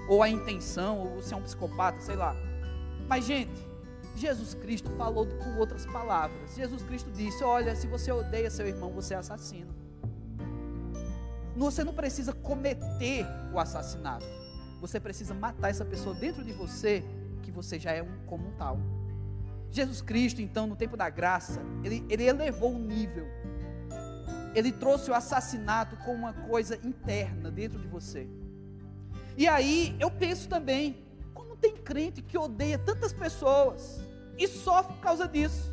ou 0.08 0.22
a 0.22 0.28
intenção, 0.28 1.14
ou 1.14 1.22
se 1.22 1.34
é 1.34 1.36
um 1.36 1.42
psicopata, 1.42 2.00
sei 2.00 2.16
lá. 2.16 2.34
Mas, 3.06 3.26
gente, 3.26 3.52
Jesus 4.16 4.54
Cristo 4.54 4.90
falou 4.96 5.26
com 5.26 5.58
outras 5.58 5.84
palavras. 5.84 6.54
Jesus 6.54 6.82
Cristo 6.82 7.10
disse: 7.10 7.44
Olha, 7.44 7.74
se 7.76 7.86
você 7.86 8.10
odeia 8.10 8.50
seu 8.50 8.66
irmão, 8.66 8.90
você 8.90 9.14
é 9.14 9.18
assassino. 9.18 9.74
Você 11.62 11.84
não 11.84 11.94
precisa 11.94 12.32
cometer 12.32 13.24
o 13.52 13.58
assassinato, 13.60 14.26
você 14.80 14.98
precisa 14.98 15.32
matar 15.32 15.70
essa 15.70 15.84
pessoa 15.84 16.12
dentro 16.12 16.42
de 16.42 16.52
você 16.52 17.04
que 17.40 17.52
você 17.52 17.78
já 17.78 17.92
é 17.92 18.02
um 18.02 18.26
como 18.26 18.48
um 18.48 18.52
tal. 18.56 18.80
Jesus 19.70 20.02
Cristo, 20.02 20.42
então, 20.42 20.66
no 20.66 20.74
tempo 20.74 20.96
da 20.96 21.08
graça, 21.08 21.62
ele, 21.84 22.04
ele 22.10 22.24
elevou 22.24 22.74
o 22.74 22.78
nível. 22.80 23.28
ele 24.56 24.72
trouxe 24.72 25.08
o 25.08 25.14
assassinato 25.14 25.96
como 25.98 26.18
uma 26.18 26.32
coisa 26.32 26.76
interna 26.84 27.48
dentro 27.48 27.78
de 27.78 27.86
você. 27.86 28.28
E 29.36 29.46
aí 29.46 29.96
eu 30.00 30.10
penso 30.10 30.48
também, 30.48 31.06
como 31.32 31.56
tem 31.56 31.76
crente 31.76 32.22
que 32.22 32.36
odeia 32.36 32.76
tantas 32.76 33.12
pessoas 33.12 34.00
e 34.36 34.48
sofre 34.48 34.94
por 34.94 35.00
causa 35.00 35.28
disso. 35.28 35.72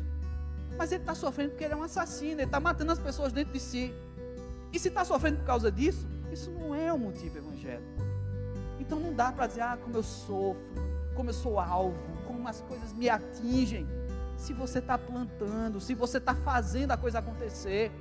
Mas 0.78 0.92
ele 0.92 1.02
está 1.02 1.16
sofrendo 1.16 1.50
porque 1.50 1.64
ele 1.64 1.74
é 1.74 1.76
um 1.76 1.82
assassino, 1.82 2.34
ele 2.34 2.44
está 2.44 2.60
matando 2.60 2.92
as 2.92 3.00
pessoas 3.00 3.32
dentro 3.32 3.52
de 3.52 3.60
si. 3.60 3.92
E 4.72 4.78
se 4.78 4.88
está 4.88 5.04
sofrendo 5.04 5.38
por 5.38 5.46
causa 5.46 5.70
disso, 5.70 6.06
isso 6.32 6.50
não 6.50 6.74
é 6.74 6.92
um 6.92 6.98
motivo 6.98 7.38
evangélico. 7.38 7.88
Então 8.78 8.98
não 8.98 9.12
dá 9.12 9.32
para 9.32 9.46
dizer, 9.46 9.62
ah, 9.62 9.78
como 9.80 9.96
eu 9.96 10.02
sofro, 10.02 10.62
como 11.14 11.30
eu 11.30 11.34
sou 11.34 11.58
alvo, 11.58 11.98
como 12.26 12.46
as 12.48 12.60
coisas 12.62 12.92
me 12.92 13.08
atingem. 13.08 13.86
Se 14.36 14.52
você 14.52 14.78
está 14.78 14.96
plantando, 14.96 15.80
se 15.80 15.94
você 15.94 16.18
está 16.18 16.34
fazendo 16.34 16.92
a 16.92 16.96
coisa 16.96 17.18
acontecer, 17.18 17.92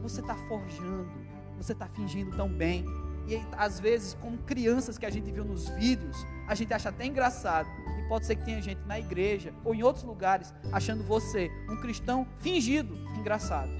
você 0.00 0.20
está 0.20 0.34
forjando, 0.48 1.10
você 1.56 1.72
está 1.72 1.86
fingindo 1.88 2.34
tão 2.36 2.48
bem. 2.48 2.86
E 3.26 3.36
às 3.52 3.78
vezes, 3.78 4.14
como 4.14 4.38
crianças 4.38 4.96
que 4.96 5.04
a 5.04 5.10
gente 5.10 5.30
viu 5.30 5.44
nos 5.44 5.68
vídeos, 5.68 6.16
a 6.46 6.54
gente 6.54 6.72
acha 6.72 6.88
até 6.88 7.04
engraçado. 7.04 7.68
E 7.98 8.08
pode 8.08 8.24
ser 8.24 8.36
que 8.36 8.44
tenha 8.44 8.62
gente 8.62 8.80
na 8.86 8.98
igreja 8.98 9.52
ou 9.64 9.74
em 9.74 9.82
outros 9.82 10.04
lugares 10.04 10.54
achando 10.72 11.04
você 11.04 11.50
um 11.68 11.76
cristão 11.76 12.26
fingido 12.38 12.96
engraçado. 13.18 13.70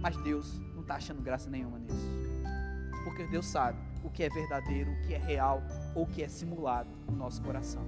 Mas 0.00 0.16
Deus 0.24 0.60
está 0.88 0.96
achando 0.96 1.20
graça 1.20 1.50
nenhuma 1.50 1.78
nisso. 1.78 2.08
Porque 3.04 3.26
Deus 3.26 3.44
sabe 3.44 3.78
o 4.02 4.08
que 4.08 4.22
é 4.22 4.30
verdadeiro, 4.30 4.90
o 4.90 5.06
que 5.06 5.12
é 5.12 5.18
real 5.18 5.62
ou 5.94 6.04
o 6.04 6.06
que 6.06 6.22
é 6.22 6.28
simulado 6.28 6.88
no 7.06 7.14
nosso 7.14 7.42
coração. 7.42 7.82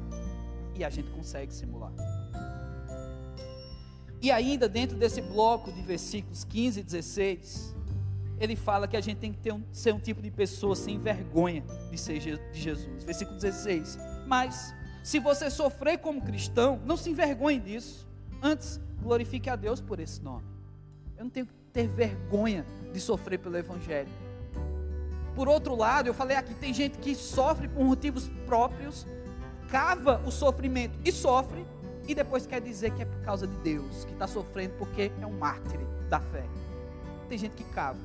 E 0.74 0.84
a 0.84 0.90
gente 0.90 1.10
consegue 1.10 1.52
simular. 1.52 1.92
E 4.20 4.30
ainda 4.30 4.68
dentro 4.68 4.98
desse 4.98 5.22
bloco 5.22 5.72
de 5.72 5.80
versículos 5.80 6.44
15 6.44 6.80
e 6.80 6.82
16, 6.82 7.74
ele 8.38 8.54
fala 8.54 8.86
que 8.86 8.96
a 8.96 9.00
gente 9.00 9.16
tem 9.16 9.32
que 9.32 9.50
um, 9.50 9.64
ser 9.72 9.94
um 9.94 9.98
tipo 9.98 10.20
de 10.20 10.30
pessoa 10.30 10.76
sem 10.76 10.98
vergonha 10.98 11.64
de 11.90 11.96
ser 11.96 12.18
de 12.18 12.38
Jesus. 12.52 13.02
Versículo 13.04 13.38
16. 13.38 13.98
Mas, 14.26 14.74
se 15.02 15.18
você 15.18 15.50
sofrer 15.50 15.98
como 15.98 16.20
cristão, 16.20 16.78
não 16.84 16.98
se 16.98 17.08
envergonhe 17.08 17.58
disso. 17.58 18.06
Antes, 18.42 18.78
glorifique 19.00 19.48
a 19.48 19.56
Deus 19.56 19.80
por 19.80 19.98
esse 20.00 20.22
nome. 20.22 20.44
Eu 21.16 21.24
não 21.24 21.30
tenho 21.30 21.46
que 21.46 21.60
ter 21.72 21.87
vergonha 21.87 22.64
de 22.92 23.00
sofrer 23.00 23.38
pelo 23.38 23.56
Evangelho. 23.56 24.09
Por 25.35 25.48
outro 25.48 25.76
lado, 25.76 26.09
eu 26.09 26.14
falei 26.14 26.37
aqui, 26.37 26.54
tem 26.54 26.74
gente 26.74 26.98
que 26.98 27.14
sofre 27.14 27.68
por 27.68 27.85
motivos 27.85 28.28
próprios, 28.46 29.06
cava 29.70 30.20
o 30.26 30.30
sofrimento 30.30 30.98
e 31.04 31.12
sofre, 31.12 31.64
e 32.06 32.14
depois 32.14 32.46
quer 32.46 32.61
dizer 32.61 32.92
que 32.92 33.02
é 33.02 33.04
por 33.04 33.20
causa 33.20 33.46
de 33.46 33.54
Deus, 33.59 34.04
que 34.04 34.12
está 34.12 34.26
sofrendo 34.26 34.74
porque 34.78 35.12
é 35.20 35.26
um 35.26 35.38
mártir 35.38 35.80
da 36.09 36.20
fé. 36.20 36.44
Tem 37.28 37.38
gente 37.38 37.54
que 37.54 37.64
cava. 37.64 37.98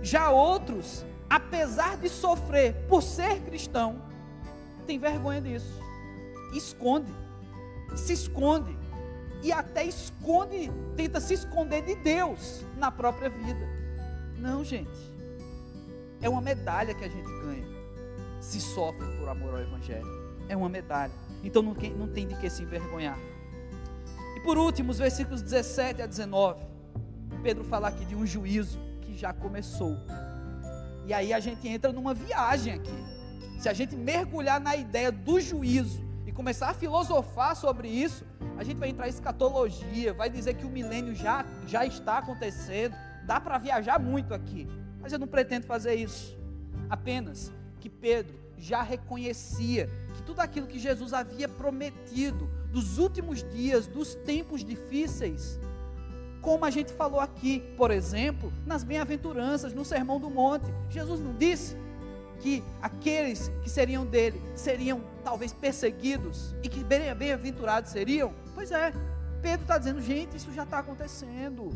Já 0.00 0.30
outros, 0.30 1.04
apesar 1.28 1.96
de 1.96 2.08
sofrer 2.08 2.74
por 2.88 3.02
ser 3.02 3.40
cristão, 3.40 4.00
tem 4.86 4.98
vergonha 4.98 5.40
disso. 5.40 5.80
Esconde. 6.54 7.12
Se 7.96 8.12
esconde. 8.12 8.76
E 9.46 9.52
até 9.52 9.84
esconde, 9.84 10.72
tenta 10.96 11.20
se 11.20 11.34
esconder 11.34 11.80
de 11.82 11.94
Deus 11.94 12.64
na 12.76 12.90
própria 12.90 13.30
vida. 13.30 13.64
Não, 14.40 14.64
gente. 14.64 14.90
É 16.20 16.28
uma 16.28 16.40
medalha 16.40 16.92
que 16.92 17.04
a 17.04 17.08
gente 17.08 17.30
ganha 17.42 17.64
se 18.40 18.60
sofre 18.60 19.06
por 19.16 19.28
amor 19.28 19.54
ao 19.54 19.60
Evangelho. 19.60 20.04
É 20.48 20.56
uma 20.56 20.68
medalha. 20.68 21.12
Então 21.44 21.62
não, 21.62 21.74
não 21.96 22.08
tem 22.08 22.26
de 22.26 22.34
que 22.34 22.50
se 22.50 22.64
envergonhar. 22.64 23.16
E 24.36 24.40
por 24.40 24.58
último, 24.58 24.90
os 24.90 24.98
versículos 24.98 25.42
17 25.42 26.02
a 26.02 26.06
19. 26.06 26.60
Pedro 27.40 27.62
fala 27.62 27.86
aqui 27.86 28.04
de 28.04 28.16
um 28.16 28.26
juízo 28.26 28.80
que 29.02 29.16
já 29.16 29.32
começou. 29.32 29.96
E 31.06 31.14
aí 31.14 31.32
a 31.32 31.38
gente 31.38 31.68
entra 31.68 31.92
numa 31.92 32.12
viagem 32.12 32.74
aqui. 32.74 33.04
Se 33.60 33.68
a 33.68 33.72
gente 33.72 33.94
mergulhar 33.94 34.60
na 34.60 34.74
ideia 34.74 35.12
do 35.12 35.38
juízo 35.38 36.04
começar 36.36 36.68
a 36.68 36.74
filosofar 36.74 37.56
sobre 37.56 37.88
isso, 37.88 38.24
a 38.58 38.62
gente 38.62 38.76
vai 38.76 38.90
entrar 38.90 39.06
em 39.06 39.10
escatologia, 39.10 40.12
vai 40.12 40.28
dizer 40.28 40.54
que 40.54 40.66
o 40.66 40.68
milênio 40.68 41.14
já, 41.14 41.44
já 41.66 41.84
está 41.86 42.18
acontecendo. 42.18 42.94
Dá 43.24 43.40
para 43.40 43.58
viajar 43.58 43.98
muito 43.98 44.34
aqui. 44.34 44.68
Mas 45.00 45.12
eu 45.12 45.18
não 45.18 45.26
pretendo 45.26 45.66
fazer 45.66 45.94
isso. 45.94 46.36
Apenas 46.90 47.52
que 47.80 47.88
Pedro 47.88 48.38
já 48.58 48.82
reconhecia 48.82 49.88
que 50.14 50.22
tudo 50.22 50.40
aquilo 50.40 50.66
que 50.66 50.78
Jesus 50.78 51.12
havia 51.12 51.48
prometido 51.48 52.48
dos 52.70 52.98
últimos 52.98 53.42
dias, 53.42 53.86
dos 53.86 54.14
tempos 54.14 54.62
difíceis, 54.62 55.58
como 56.40 56.64
a 56.64 56.70
gente 56.70 56.92
falou 56.92 57.18
aqui, 57.18 57.60
por 57.76 57.90
exemplo, 57.90 58.52
nas 58.64 58.84
bem-aventuranças, 58.84 59.72
no 59.72 59.84
Sermão 59.84 60.20
do 60.20 60.30
Monte, 60.30 60.66
Jesus 60.90 61.18
não 61.18 61.34
disse 61.34 61.76
que 62.36 62.62
aqueles 62.80 63.50
que 63.62 63.70
seriam 63.70 64.04
dele 64.04 64.40
seriam 64.54 65.02
talvez 65.24 65.52
perseguidos 65.52 66.54
e 66.62 66.68
que 66.68 66.82
bem-aventurados 66.84 67.90
seriam? 67.90 68.32
Pois 68.54 68.70
é, 68.70 68.92
Pedro 69.42 69.62
está 69.62 69.78
dizendo, 69.78 70.00
gente, 70.00 70.36
isso 70.36 70.52
já 70.52 70.62
está 70.64 70.78
acontecendo. 70.78 71.70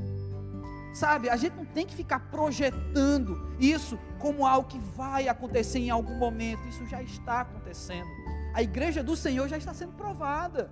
Sabe, 0.92 1.31
a 1.31 1.37
gente 1.37 1.55
não 1.55 1.64
tem 1.64 1.87
que 1.87 1.94
ficar 1.94 2.18
projetando 2.31 3.55
isso 3.61 3.99
como 4.18 4.44
algo 4.44 4.68
que 4.68 4.79
vai 4.79 5.29
acontecer 5.29 5.79
em 5.79 5.90
algum 5.90 6.16
momento, 6.18 6.66
isso 6.68 6.85
já 6.87 7.01
está 7.03 7.42
acontecendo. 7.42 8.09
A 8.53 8.62
igreja 8.62 9.03
do 9.03 9.14
Senhor 9.14 9.49
já 9.49 9.57
está 9.57 9.73
sendo 9.73 9.92
provada, 9.92 10.70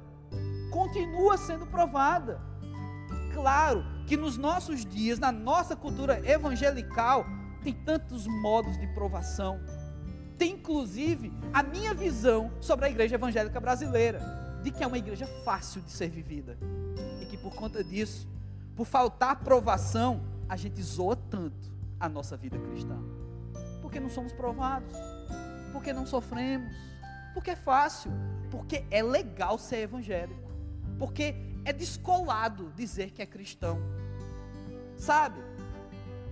continua 0.70 1.37
sendo 1.38 1.66
provada. 1.66 2.40
Claro 3.33 3.85
que 4.07 4.16
nos 4.16 4.37
nossos 4.37 4.85
dias, 4.85 5.20
na 5.20 5.31
nossa 5.31 5.77
cultura 5.77 6.20
evangelical, 6.29 7.24
tem 7.62 7.72
tantos 7.72 8.27
modos 8.27 8.77
de 8.79 8.87
provação. 8.88 9.61
Tem 10.38 10.53
inclusive 10.53 11.33
a 11.53 11.62
minha 11.62 11.92
visão 11.92 12.51
sobre 12.61 12.87
a 12.87 12.90
igreja 12.90 13.16
evangélica 13.16 13.61
brasileira, 13.61 14.20
de 14.62 14.70
que 14.70 14.83
é 14.83 14.87
uma 14.87 14.98
igreja 14.98 15.27
fácil 15.44 15.83
de 15.83 15.90
ser 15.90 16.09
vivida. 16.09 16.57
E 17.20 17.27
que 17.27 17.37
por 17.37 17.55
conta 17.55 17.83
disso 17.83 18.29
por 18.79 18.87
faltar 18.87 19.31
aprovação, 19.31 20.22
a 20.48 20.55
gente 20.55 20.81
zoa 20.81 21.16
tanto 21.16 21.68
a 21.98 22.09
nossa 22.09 22.37
vida 22.37 22.57
cristã. 22.57 22.96
Porque 23.83 23.98
não 23.98 24.09
somos 24.09 24.33
provados, 24.33 24.96
porque 25.72 25.92
não 25.92 26.07
sofremos, 26.07 26.72
porque 27.35 27.51
é 27.51 27.57
fácil, 27.57 28.12
porque 28.53 28.85
é 28.88 29.03
legal 29.03 29.59
ser 29.59 29.79
evangélico, 29.79 30.48
porque 30.96 31.35
é 31.64 31.72
descolado 31.72 32.72
dizer 32.77 33.11
que 33.11 33.20
é 33.20 33.27
cristão, 33.27 33.81
sabe? 34.96 35.40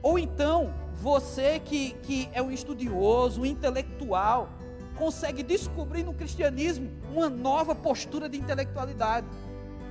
Ou 0.00 0.16
então, 0.16 0.72
você 1.00 1.60
que, 1.60 1.92
que 2.02 2.28
é 2.32 2.42
um 2.42 2.50
estudioso, 2.50 3.42
um 3.42 3.46
intelectual, 3.46 4.48
consegue 4.96 5.42
descobrir 5.42 6.02
no 6.02 6.14
cristianismo 6.14 6.90
uma 7.12 7.28
nova 7.28 7.74
postura 7.74 8.28
de 8.28 8.38
intelectualidade, 8.38 9.26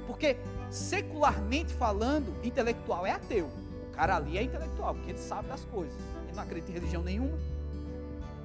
porque 0.07 0.37
secularmente 0.69 1.73
falando, 1.73 2.35
intelectual 2.43 3.05
é 3.05 3.11
ateu. 3.11 3.49
O 3.87 3.91
cara 3.95 4.17
ali 4.17 4.37
é 4.37 4.43
intelectual, 4.43 4.93
porque 4.95 5.11
ele 5.11 5.19
sabe 5.19 5.47
das 5.47 5.63
coisas. 5.65 5.95
Ele 6.25 6.35
não 6.35 6.43
acredita 6.43 6.71
em 6.71 6.73
religião 6.73 7.03
nenhuma. 7.03 7.37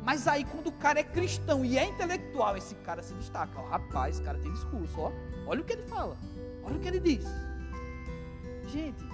Mas 0.03 0.27
aí, 0.27 0.45
quando 0.45 0.69
o 0.69 0.73
cara 0.73 1.01
é 1.01 1.03
cristão 1.03 1.65
e 1.65 1.77
é 1.77 1.85
intelectual, 1.85 2.57
esse 2.57 2.75
cara 2.77 3.03
se 3.03 3.13
destaca. 3.15 3.61
Ó, 3.61 3.65
rapaz, 3.67 4.17
esse 4.17 4.25
cara 4.25 4.39
tem 4.39 4.53
discurso, 4.53 4.99
ó. 4.99 5.13
Olha 5.47 5.61
o 5.61 5.65
que 5.65 5.75
ele 5.75 5.83
fala. 5.83 6.17
Olha 6.63 6.77
o 6.77 6.81
que 6.81 6.89
ele 6.89 7.01
diz. 7.01 7.25
Gente, 8.69 9.05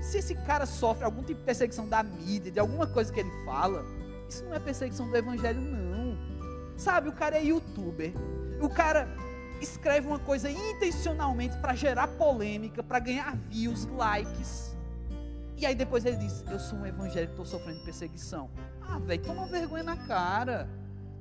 se 0.00 0.18
esse 0.18 0.34
cara 0.34 0.66
sofre 0.66 1.04
algum 1.04 1.22
tipo 1.22 1.40
de 1.40 1.44
perseguição 1.44 1.88
da 1.88 2.02
mídia, 2.02 2.52
de 2.52 2.60
alguma 2.60 2.86
coisa 2.86 3.12
que 3.12 3.20
ele 3.20 3.30
fala, 3.44 3.84
isso 4.28 4.44
não 4.44 4.54
é 4.54 4.58
perseguição 4.58 5.08
do 5.08 5.16
evangelho, 5.16 5.60
não. 5.60 6.16
Sabe, 6.76 7.08
o 7.08 7.12
cara 7.12 7.36
é 7.36 7.44
youtuber. 7.44 8.12
O 8.60 8.68
cara 8.68 9.08
escreve 9.60 10.06
uma 10.06 10.18
coisa 10.18 10.50
intencionalmente 10.50 11.56
para 11.58 11.74
gerar 11.74 12.08
polêmica, 12.08 12.82
para 12.82 12.98
ganhar 12.98 13.36
views, 13.48 13.86
likes. 13.86 14.76
E 15.56 15.64
aí 15.64 15.74
depois 15.74 16.04
ele 16.04 16.16
diz: 16.16 16.44
Eu 16.50 16.58
sou 16.58 16.78
um 16.78 16.86
evangélico, 16.86 17.32
estou 17.32 17.46
sofrendo 17.46 17.80
perseguição. 17.82 18.50
Ah, 18.80 18.98
velho, 18.98 19.22
toma 19.22 19.46
vergonha 19.46 19.82
na 19.82 19.96
cara. 19.96 20.68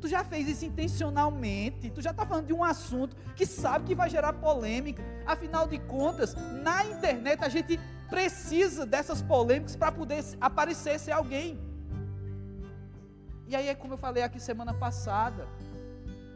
Tu 0.02 0.10
já 0.10 0.24
fez 0.24 0.48
isso 0.48 0.66
intencionalmente. 0.66 1.90
Tu 1.90 2.02
já 2.02 2.12
está 2.12 2.26
falando 2.26 2.48
de 2.48 2.54
um 2.54 2.64
assunto 2.64 3.16
que 3.36 3.46
sabe 3.46 3.86
que 3.86 3.96
vai 3.96 4.10
gerar 4.10 4.34
polêmica. 4.34 5.02
Afinal 5.26 5.68
de 5.68 5.80
contas, 5.80 6.36
na 6.62 6.86
internet 6.86 7.44
a 7.44 7.50
gente 7.50 7.80
precisa 8.10 8.86
dessas 8.86 9.22
polêmicas 9.22 9.76
para 9.76 9.91
poder 9.91 10.24
aparecer 10.39 11.00
ser 11.00 11.12
alguém. 11.12 11.60
E 13.48 13.56
aí 13.56 13.68
é 13.68 13.76
como 13.76 13.94
eu 13.94 13.98
falei 13.98 14.24
aqui 14.24 14.39
semana 14.39 14.74
passada, 14.74 15.48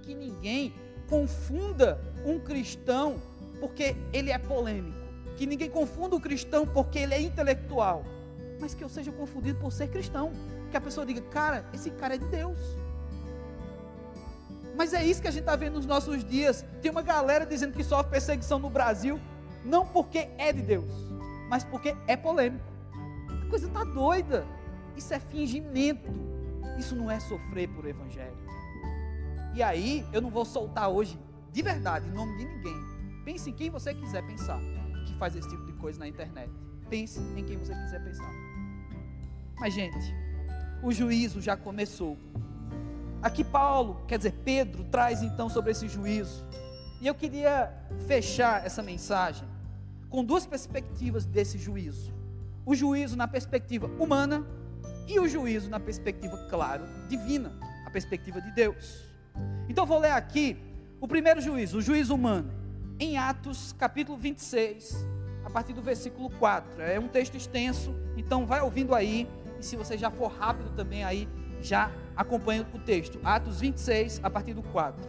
que 0.04 0.14
ninguém 0.14 0.74
confunda 1.10 2.00
um 2.26 2.40
cristão 2.40 3.22
porque 3.60 3.96
ele 4.14 4.32
é 4.32 4.38
polêmico, 4.38 4.98
que 5.36 5.46
ninguém 5.46 5.70
confunda 5.70 6.16
o 6.16 6.22
cristão 6.22 6.66
porque 6.66 7.00
ele 7.00 7.14
é 7.14 7.22
intelectual, 7.22 8.06
mas 8.60 8.74
que 8.74 8.84
eu 8.84 8.90
seja 8.90 9.12
confundido 9.12 9.60
por 9.60 9.72
ser 9.72 9.88
cristão, 9.90 10.32
que 10.70 10.78
a 10.78 10.82
pessoa 10.82 11.06
diga, 11.06 11.22
cara, 11.22 11.66
esse 11.74 11.90
cara 11.92 12.16
é 12.16 12.18
de 12.18 12.26
Deus. 12.26 12.60
Mas 14.76 14.94
é 14.94 15.04
isso 15.04 15.22
que 15.22 15.28
a 15.28 15.32
gente 15.32 15.42
está 15.42 15.56
vendo 15.56 15.74
nos 15.74 15.86
nossos 15.86 16.24
dias. 16.24 16.64
Tem 16.82 16.90
uma 16.90 17.02
galera 17.02 17.46
dizendo 17.46 17.74
que 17.74 17.84
sofre 17.84 18.12
perseguição 18.12 18.60
no 18.60 18.70
Brasil, 18.70 19.20
não 19.66 19.86
porque 19.86 20.30
é 20.38 20.54
de 20.54 20.62
Deus, 20.62 21.09
mas 21.50 21.64
porque 21.64 21.96
é 22.08 22.16
polêmico. 22.16 22.64
coisa 23.50 23.68
está 23.68 23.84
doida. 23.84 24.46
Isso 24.96 25.14
é 25.14 25.20
fingimento. 25.20 26.10
Isso 26.78 26.96
não 26.96 27.10
é 27.10 27.20
sofrer 27.20 27.68
por 27.70 27.86
evangelho. 27.86 28.38
E 29.54 29.64
aí, 29.64 30.06
eu 30.14 30.22
não 30.22 30.30
vou 30.30 30.46
soltar 30.46 30.90
hoje, 30.90 31.20
de 31.52 31.62
verdade, 31.62 32.08
em 32.08 32.12
nome 32.12 32.38
de 32.38 32.46
ninguém. 32.46 32.76
Pense 33.26 33.50
em 33.50 33.54
quem 33.54 33.70
você 33.70 33.94
quiser 33.94 34.26
pensar 34.26 34.60
que 35.06 35.14
faz 35.16 35.36
esse 35.36 35.50
tipo 35.50 35.66
de 35.66 35.74
coisa 35.74 36.00
na 36.00 36.08
internet. 36.08 36.52
Pense 36.90 37.20
em 37.20 37.44
quem 37.44 37.58
você 37.58 37.74
quiser 37.74 38.04
pensar. 38.04 38.32
Mas, 39.60 39.74
gente, 39.74 40.14
o 40.84 40.92
juízo 40.92 41.42
já 41.42 41.58
começou. 41.58 42.18
Aqui 43.22 43.44
Paulo, 43.44 44.02
quer 44.08 44.18
dizer, 44.18 44.34
Pedro, 44.46 44.84
traz 44.86 45.22
então 45.24 45.50
sobre 45.50 45.72
esse 45.72 45.88
juízo. 45.88 46.46
E 47.02 47.08
eu 47.08 47.16
queria 47.16 47.74
fechar 48.08 48.66
essa 48.66 48.82
mensagem 48.82 49.48
com 50.10 50.24
duas 50.24 50.46
perspectivas 50.46 51.26
desse 51.26 51.58
juízo: 51.58 52.14
o 52.66 52.76
juízo 52.76 53.16
na 53.16 53.28
perspectiva 53.28 53.88
humana 54.00 54.46
e 55.08 55.20
o 55.20 55.28
juízo 55.28 55.70
na 55.70 55.80
perspectiva, 55.80 56.38
claro, 56.50 56.84
divina, 57.08 57.52
a 57.86 57.90
perspectiva 57.90 58.42
de 58.42 58.52
Deus. 58.52 59.06
Então 59.68 59.86
vou 59.86 60.00
ler 60.00 60.12
aqui 60.12 60.58
o 61.02 61.08
primeiro 61.08 61.42
juízo, 61.42 61.78
o 61.78 61.82
juízo 61.82 62.14
humano, 62.14 62.52
em 63.00 63.18
Atos 63.18 63.74
capítulo 63.74 64.18
26, 64.18 65.06
a 65.46 65.50
partir 65.50 65.74
do 65.74 65.82
versículo 65.82 66.30
4. 66.32 66.82
É 66.82 67.00
um 67.00 67.08
texto 67.08 67.36
extenso, 67.36 67.96
então 68.18 68.46
vai 68.46 68.62
ouvindo 68.62 68.94
aí, 68.94 69.28
e 69.60 69.66
se 69.66 69.76
você 69.76 69.98
já 69.98 70.12
for 70.12 70.28
rápido 70.28 70.70
também 70.76 71.04
aí, 71.04 71.28
já 71.62 71.92
acompanha 72.16 72.68
o 72.74 72.80
texto. 72.80 73.20
Atos 73.24 73.60
26, 73.60 74.22
a 74.24 74.30
partir 74.30 74.54
do 74.54 74.62
4. 74.62 75.02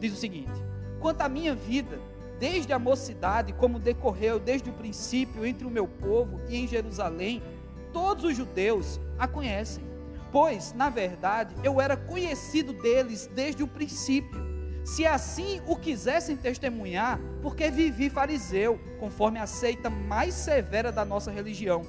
Diz 0.00 0.12
o 0.12 0.16
seguinte: 0.16 0.52
Quanto 1.00 1.20
à 1.20 1.28
minha 1.28 1.54
vida, 1.54 1.98
desde 2.44 2.74
a 2.74 2.78
mocidade, 2.78 3.54
como 3.54 3.78
decorreu 3.78 4.38
desde 4.38 4.68
o 4.68 4.72
princípio 4.74 5.46
entre 5.46 5.66
o 5.66 5.70
meu 5.70 5.88
povo 5.88 6.42
e 6.46 6.58
em 6.58 6.68
Jerusalém, 6.68 7.42
todos 7.90 8.22
os 8.22 8.36
judeus 8.36 9.00
a 9.18 9.26
conhecem. 9.26 9.82
Pois, 10.30 10.74
na 10.74 10.90
verdade, 10.90 11.54
eu 11.64 11.80
era 11.80 11.96
conhecido 11.96 12.74
deles 12.74 13.30
desde 13.34 13.62
o 13.62 13.66
princípio. 13.66 14.44
Se 14.84 15.06
assim 15.06 15.62
o 15.66 15.74
quisessem 15.74 16.36
testemunhar, 16.36 17.18
porque 17.40 17.70
vivi 17.70 18.10
fariseu, 18.10 18.78
conforme 19.00 19.38
a 19.38 19.46
seita 19.46 19.88
mais 19.88 20.34
severa 20.34 20.92
da 20.92 21.02
nossa 21.02 21.30
religião. 21.30 21.80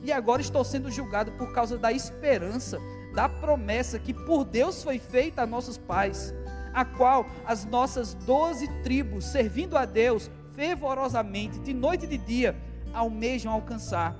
E 0.00 0.12
agora 0.12 0.40
estou 0.40 0.62
sendo 0.62 0.92
julgado 0.92 1.32
por 1.32 1.52
causa 1.52 1.76
da 1.76 1.90
esperança, 1.90 2.78
da 3.16 3.28
promessa 3.28 3.98
que 3.98 4.14
por 4.14 4.44
Deus 4.44 4.80
foi 4.80 5.00
feita 5.00 5.42
a 5.42 5.46
nossos 5.46 5.76
pais 5.76 6.32
a 6.74 6.84
qual 6.84 7.26
as 7.46 7.64
nossas 7.64 8.12
doze 8.12 8.66
tribos, 8.82 9.24
servindo 9.26 9.78
a 9.78 9.84
Deus 9.84 10.30
fervorosamente, 10.54 11.58
de 11.60 11.72
noite 11.72 12.04
e 12.04 12.08
de 12.08 12.18
dia, 12.18 12.56
almejam 12.92 13.52
alcançar. 13.52 14.16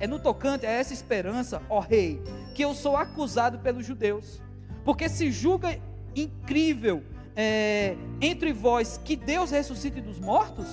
É 0.00 0.06
no 0.06 0.18
tocante 0.18 0.66
a 0.66 0.70
essa 0.70 0.94
esperança, 0.94 1.62
ó 1.68 1.78
Rei, 1.78 2.22
que 2.54 2.64
eu 2.64 2.74
sou 2.74 2.96
acusado 2.96 3.58
pelos 3.58 3.84
judeus, 3.84 4.42
porque 4.84 5.08
se 5.08 5.30
julga 5.30 5.78
incrível 6.16 7.02
é, 7.36 7.96
entre 8.20 8.52
vós 8.52 8.98
que 9.04 9.14
Deus 9.14 9.50
ressuscite 9.50 10.00
dos 10.00 10.18
mortos? 10.18 10.66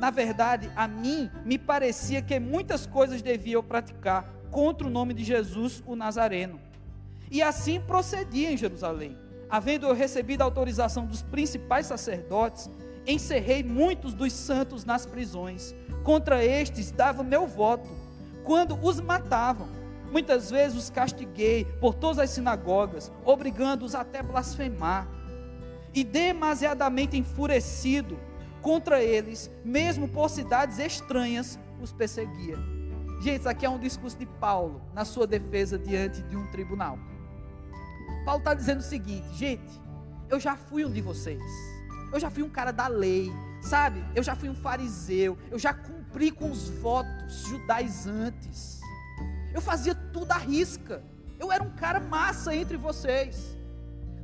Na 0.00 0.10
verdade, 0.10 0.70
a 0.76 0.86
mim 0.86 1.30
me 1.44 1.56
parecia 1.56 2.20
que 2.20 2.38
muitas 2.38 2.86
coisas 2.86 3.22
devia 3.22 3.54
eu 3.54 3.62
praticar 3.62 4.30
contra 4.50 4.86
o 4.86 4.90
nome 4.90 5.14
de 5.14 5.24
Jesus, 5.24 5.82
o 5.86 5.96
Nazareno. 5.96 6.60
E 7.30 7.42
assim 7.42 7.80
procedia 7.80 8.52
em 8.52 8.56
Jerusalém 8.56 9.25
havendo 9.48 9.86
eu 9.86 9.94
recebido 9.94 10.42
a 10.42 10.44
autorização 10.44 11.06
dos 11.06 11.22
principais 11.22 11.86
sacerdotes, 11.86 12.70
encerrei 13.06 13.62
muitos 13.62 14.14
dos 14.14 14.32
santos 14.32 14.84
nas 14.84 15.06
prisões. 15.06 15.74
Contra 16.02 16.44
estes 16.44 16.90
dava 16.90 17.22
meu 17.22 17.46
voto, 17.46 17.88
quando 18.44 18.78
os 18.82 19.00
matavam. 19.00 19.68
Muitas 20.10 20.50
vezes 20.50 20.78
os 20.78 20.90
castiguei 20.90 21.64
por 21.80 21.94
todas 21.94 22.18
as 22.18 22.30
sinagogas, 22.30 23.10
obrigando-os 23.24 23.94
até 23.94 24.22
blasfemar. 24.22 25.06
E 25.92 26.04
demasiadamente 26.04 27.16
enfurecido 27.16 28.18
contra 28.62 29.02
eles, 29.02 29.50
mesmo 29.64 30.08
por 30.08 30.28
cidades 30.28 30.78
estranhas, 30.78 31.58
os 31.80 31.92
perseguia. 31.92 32.56
Gente, 33.20 33.40
isso 33.40 33.48
aqui 33.48 33.64
é 33.64 33.70
um 33.70 33.78
discurso 33.78 34.16
de 34.18 34.26
Paulo 34.26 34.80
na 34.94 35.04
sua 35.04 35.26
defesa 35.26 35.78
diante 35.78 36.22
de 36.22 36.36
um 36.36 36.46
tribunal. 36.50 36.98
Paulo 38.26 38.40
está 38.40 38.54
dizendo 38.54 38.80
o 38.80 38.82
seguinte, 38.82 39.24
gente, 39.34 39.80
eu 40.28 40.40
já 40.40 40.56
fui 40.56 40.84
um 40.84 40.90
de 40.90 41.00
vocês. 41.00 41.40
Eu 42.12 42.18
já 42.18 42.28
fui 42.28 42.42
um 42.42 42.50
cara 42.50 42.72
da 42.72 42.88
lei, 42.88 43.32
sabe? 43.62 44.04
Eu 44.16 44.22
já 44.22 44.34
fui 44.34 44.48
um 44.48 44.54
fariseu. 44.54 45.38
Eu 45.48 45.60
já 45.60 45.72
cumpri 45.72 46.32
com 46.32 46.50
os 46.50 46.68
votos 46.68 47.44
judaizantes. 47.46 48.80
Eu 49.54 49.60
fazia 49.60 49.94
tudo 49.94 50.32
à 50.32 50.38
risca. 50.38 51.04
Eu 51.38 51.52
era 51.52 51.62
um 51.62 51.70
cara 51.70 52.00
massa 52.00 52.52
entre 52.52 52.76
vocês. 52.76 53.56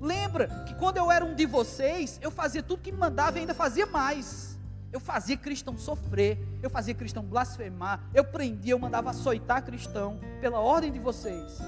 Lembra 0.00 0.48
que 0.66 0.74
quando 0.74 0.96
eu 0.96 1.08
era 1.08 1.24
um 1.24 1.36
de 1.36 1.46
vocês, 1.46 2.18
eu 2.20 2.32
fazia 2.32 2.60
tudo 2.60 2.82
que 2.82 2.90
me 2.90 2.98
mandava 2.98 3.38
e 3.38 3.42
ainda 3.42 3.54
fazia 3.54 3.86
mais. 3.86 4.58
Eu 4.92 4.98
fazia 4.98 5.36
cristão 5.36 5.78
sofrer, 5.78 6.38
eu 6.60 6.68
fazia 6.68 6.92
cristão 6.92 7.22
blasfemar, 7.22 8.00
eu 8.12 8.24
prendia, 8.24 8.72
eu 8.72 8.78
mandava 8.80 9.10
açoitar 9.10 9.64
cristão 9.64 10.18
pela 10.40 10.58
ordem 10.58 10.90
de 10.90 10.98
vocês. 10.98 11.60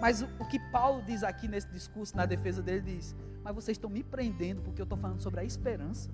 Mas 0.00 0.22
o, 0.22 0.28
o 0.38 0.44
que 0.46 0.58
Paulo 0.58 1.02
diz 1.02 1.22
aqui 1.22 1.46
nesse 1.46 1.68
discurso, 1.68 2.16
na 2.16 2.24
defesa 2.24 2.62
dele, 2.62 2.96
diz: 2.96 3.14
Mas 3.44 3.54
vocês 3.54 3.76
estão 3.76 3.90
me 3.90 4.02
prendendo 4.02 4.62
porque 4.62 4.80
eu 4.80 4.84
estou 4.84 4.98
falando 4.98 5.20
sobre 5.20 5.40
a 5.40 5.44
esperança. 5.44 6.10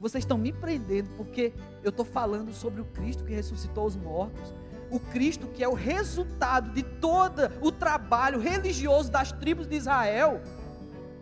Vocês 0.00 0.22
estão 0.22 0.38
me 0.38 0.52
prendendo 0.52 1.10
porque 1.16 1.52
eu 1.82 1.90
estou 1.90 2.04
falando 2.04 2.52
sobre 2.52 2.80
o 2.80 2.84
Cristo 2.84 3.24
que 3.24 3.34
ressuscitou 3.34 3.84
os 3.84 3.96
mortos. 3.96 4.54
O 4.90 4.98
Cristo 4.98 5.48
que 5.48 5.62
é 5.62 5.68
o 5.68 5.74
resultado 5.74 6.70
de 6.70 6.82
todo 6.82 7.42
o 7.60 7.70
trabalho 7.70 8.38
religioso 8.38 9.10
das 9.10 9.32
tribos 9.32 9.66
de 9.66 9.76
Israel. 9.76 10.40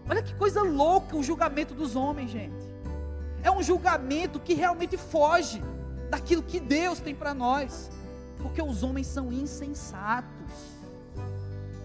Olha 0.08 0.22
que 0.22 0.34
coisa 0.34 0.62
louca 0.62 1.16
o 1.16 1.22
julgamento 1.22 1.74
dos 1.74 1.96
homens, 1.96 2.30
gente. 2.30 2.54
É 3.42 3.50
um 3.50 3.62
julgamento 3.62 4.38
que 4.38 4.54
realmente 4.54 4.96
foge 4.96 5.62
daquilo 6.10 6.42
que 6.42 6.60
Deus 6.60 7.00
tem 7.00 7.14
para 7.14 7.34
nós. 7.34 7.90
Porque 8.38 8.62
os 8.62 8.82
homens 8.82 9.06
são 9.06 9.32
insensatos. 9.32 10.35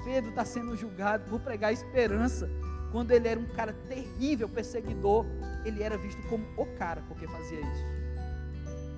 Pedro 0.03 0.29
está 0.29 0.45
sendo 0.45 0.75
julgado 0.75 1.29
por 1.29 1.39
pregar 1.39 1.71
esperança, 1.71 2.49
quando 2.91 3.11
ele 3.11 3.27
era 3.27 3.39
um 3.39 3.45
cara 3.45 3.73
terrível, 3.87 4.49
perseguidor, 4.49 5.25
ele 5.63 5.81
era 5.81 5.97
visto 5.97 6.21
como 6.27 6.45
o 6.57 6.65
cara 6.77 7.01
porque 7.07 7.27
fazia 7.27 7.59
isso. 7.59 7.85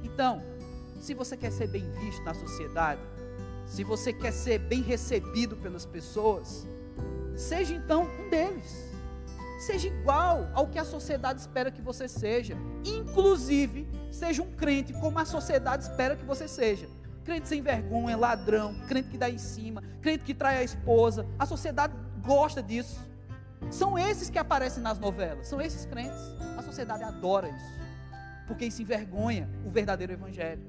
Então, 0.03 0.43
se 0.99 1.13
você 1.13 1.37
quer 1.37 1.51
ser 1.51 1.67
bem 1.67 1.89
visto 1.91 2.23
na 2.23 2.33
sociedade, 2.33 3.01
se 3.65 3.83
você 3.83 4.11
quer 4.11 4.31
ser 4.31 4.59
bem 4.59 4.81
recebido 4.81 5.55
pelas 5.57 5.85
pessoas, 5.85 6.67
seja 7.35 7.73
então 7.73 8.03
um 8.03 8.29
deles. 8.29 8.91
Seja 9.59 9.87
igual 9.87 10.49
ao 10.53 10.67
que 10.67 10.77
a 10.77 10.83
sociedade 10.83 11.39
espera 11.39 11.71
que 11.71 11.81
você 11.81 12.07
seja. 12.07 12.57
Inclusive, 12.83 13.87
seja 14.11 14.41
um 14.41 14.51
crente 14.51 14.91
como 14.93 15.17
a 15.19 15.25
sociedade 15.25 15.83
espera 15.83 16.17
que 16.17 16.25
você 16.25 16.47
seja 16.47 16.87
crente 17.23 17.47
sem 17.47 17.61
vergonha, 17.61 18.17
ladrão, 18.17 18.75
crente 18.87 19.09
que 19.09 19.17
dá 19.17 19.29
em 19.29 19.37
cima, 19.37 19.81
crente 20.01 20.23
que 20.23 20.33
trai 20.33 20.57
a 20.57 20.63
esposa. 20.63 21.25
A 21.39 21.45
sociedade 21.45 21.93
gosta 22.21 22.61
disso. 22.61 22.99
São 23.71 23.97
esses 23.97 24.29
que 24.29 24.37
aparecem 24.37 24.83
nas 24.83 24.99
novelas, 24.99 25.47
são 25.47 25.61
esses 25.61 25.85
crentes. 25.85 26.19
A 26.57 26.61
sociedade 26.61 27.03
adora 27.03 27.47
isso, 27.49 27.79
porque 28.47 28.65
isso 28.65 28.81
envergonha 28.81 29.49
o 29.65 29.69
verdadeiro 29.69 30.13
evangelho. 30.13 30.61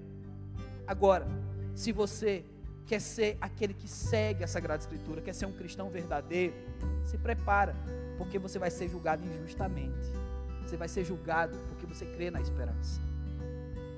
Agora, 0.86 1.26
se 1.74 1.92
você 1.92 2.44
quer 2.86 3.00
ser 3.00 3.36
aquele 3.40 3.74
que 3.74 3.88
segue 3.88 4.44
a 4.44 4.46
Sagrada 4.46 4.80
Escritura, 4.80 5.20
quer 5.20 5.34
ser 5.34 5.46
um 5.46 5.52
cristão 5.52 5.88
verdadeiro, 5.90 6.54
se 7.04 7.18
prepara, 7.18 7.74
porque 8.16 8.38
você 8.38 8.58
vai 8.58 8.70
ser 8.70 8.88
julgado 8.88 9.24
injustamente. 9.24 10.06
Você 10.62 10.76
vai 10.76 10.88
ser 10.88 11.04
julgado 11.04 11.56
porque 11.68 11.86
você 11.86 12.06
crê 12.06 12.30
na 12.30 12.40
esperança. 12.40 13.00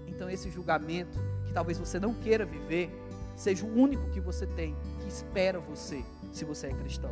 Então 0.07 0.31
esse 0.31 0.51
julgamento 0.51 1.19
talvez 1.57 1.79
você 1.79 1.99
não 1.99 2.12
queira 2.12 2.45
viver, 2.45 2.90
seja 3.35 3.64
o 3.64 3.75
único 3.75 4.11
que 4.11 4.21
você 4.21 4.47
tem, 4.47 4.77
que 5.01 5.09
espera 5.09 5.59
você, 5.59 6.05
se 6.31 6.45
você 6.45 6.66
é 6.66 6.71
cristão. 6.75 7.11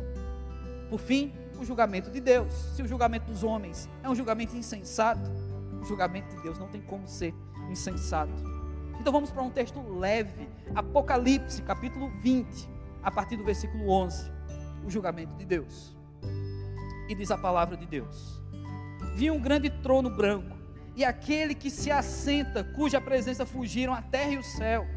Por 0.87 0.99
fim, 0.99 1.33
o 1.59 1.65
julgamento 1.65 2.11
de 2.11 2.21
Deus. 2.21 2.53
Se 2.75 2.83
o 2.83 2.87
julgamento 2.87 3.25
dos 3.25 3.43
homens 3.43 3.89
é 4.03 4.07
um 4.07 4.13
julgamento 4.13 4.55
insensato, 4.55 5.31
o 5.81 5.83
julgamento 5.83 6.35
de 6.35 6.43
Deus 6.43 6.59
não 6.59 6.67
tem 6.67 6.79
como 6.79 7.07
ser 7.07 7.33
insensato. 7.71 8.31
Então 8.99 9.11
vamos 9.11 9.31
para 9.31 9.41
um 9.41 9.49
texto 9.49 9.81
leve, 9.97 10.47
Apocalipse, 10.75 11.63
capítulo 11.63 12.11
20, 12.21 12.69
a 13.01 13.09
partir 13.09 13.37
do 13.37 13.43
versículo 13.43 13.89
11. 13.89 14.31
O 14.85 14.91
julgamento 14.91 15.35
de 15.37 15.45
Deus. 15.45 15.97
E 17.09 17.15
diz 17.15 17.31
a 17.31 17.37
palavra 17.37 17.75
de 17.75 17.87
Deus: 17.87 18.39
Vi 19.15 19.31
um 19.31 19.41
grande 19.41 19.71
trono 19.71 20.07
branco 20.07 20.54
e 20.95 21.03
aquele 21.03 21.53
que 21.53 21.69
se 21.69 21.91
assenta, 21.91 22.63
cuja 22.63 23.01
presença 23.01 23.45
fugiram 23.45 23.93
a 23.93 24.01
terra 24.01 24.31
e 24.31 24.37
o 24.37 24.43
céu, 24.43 24.87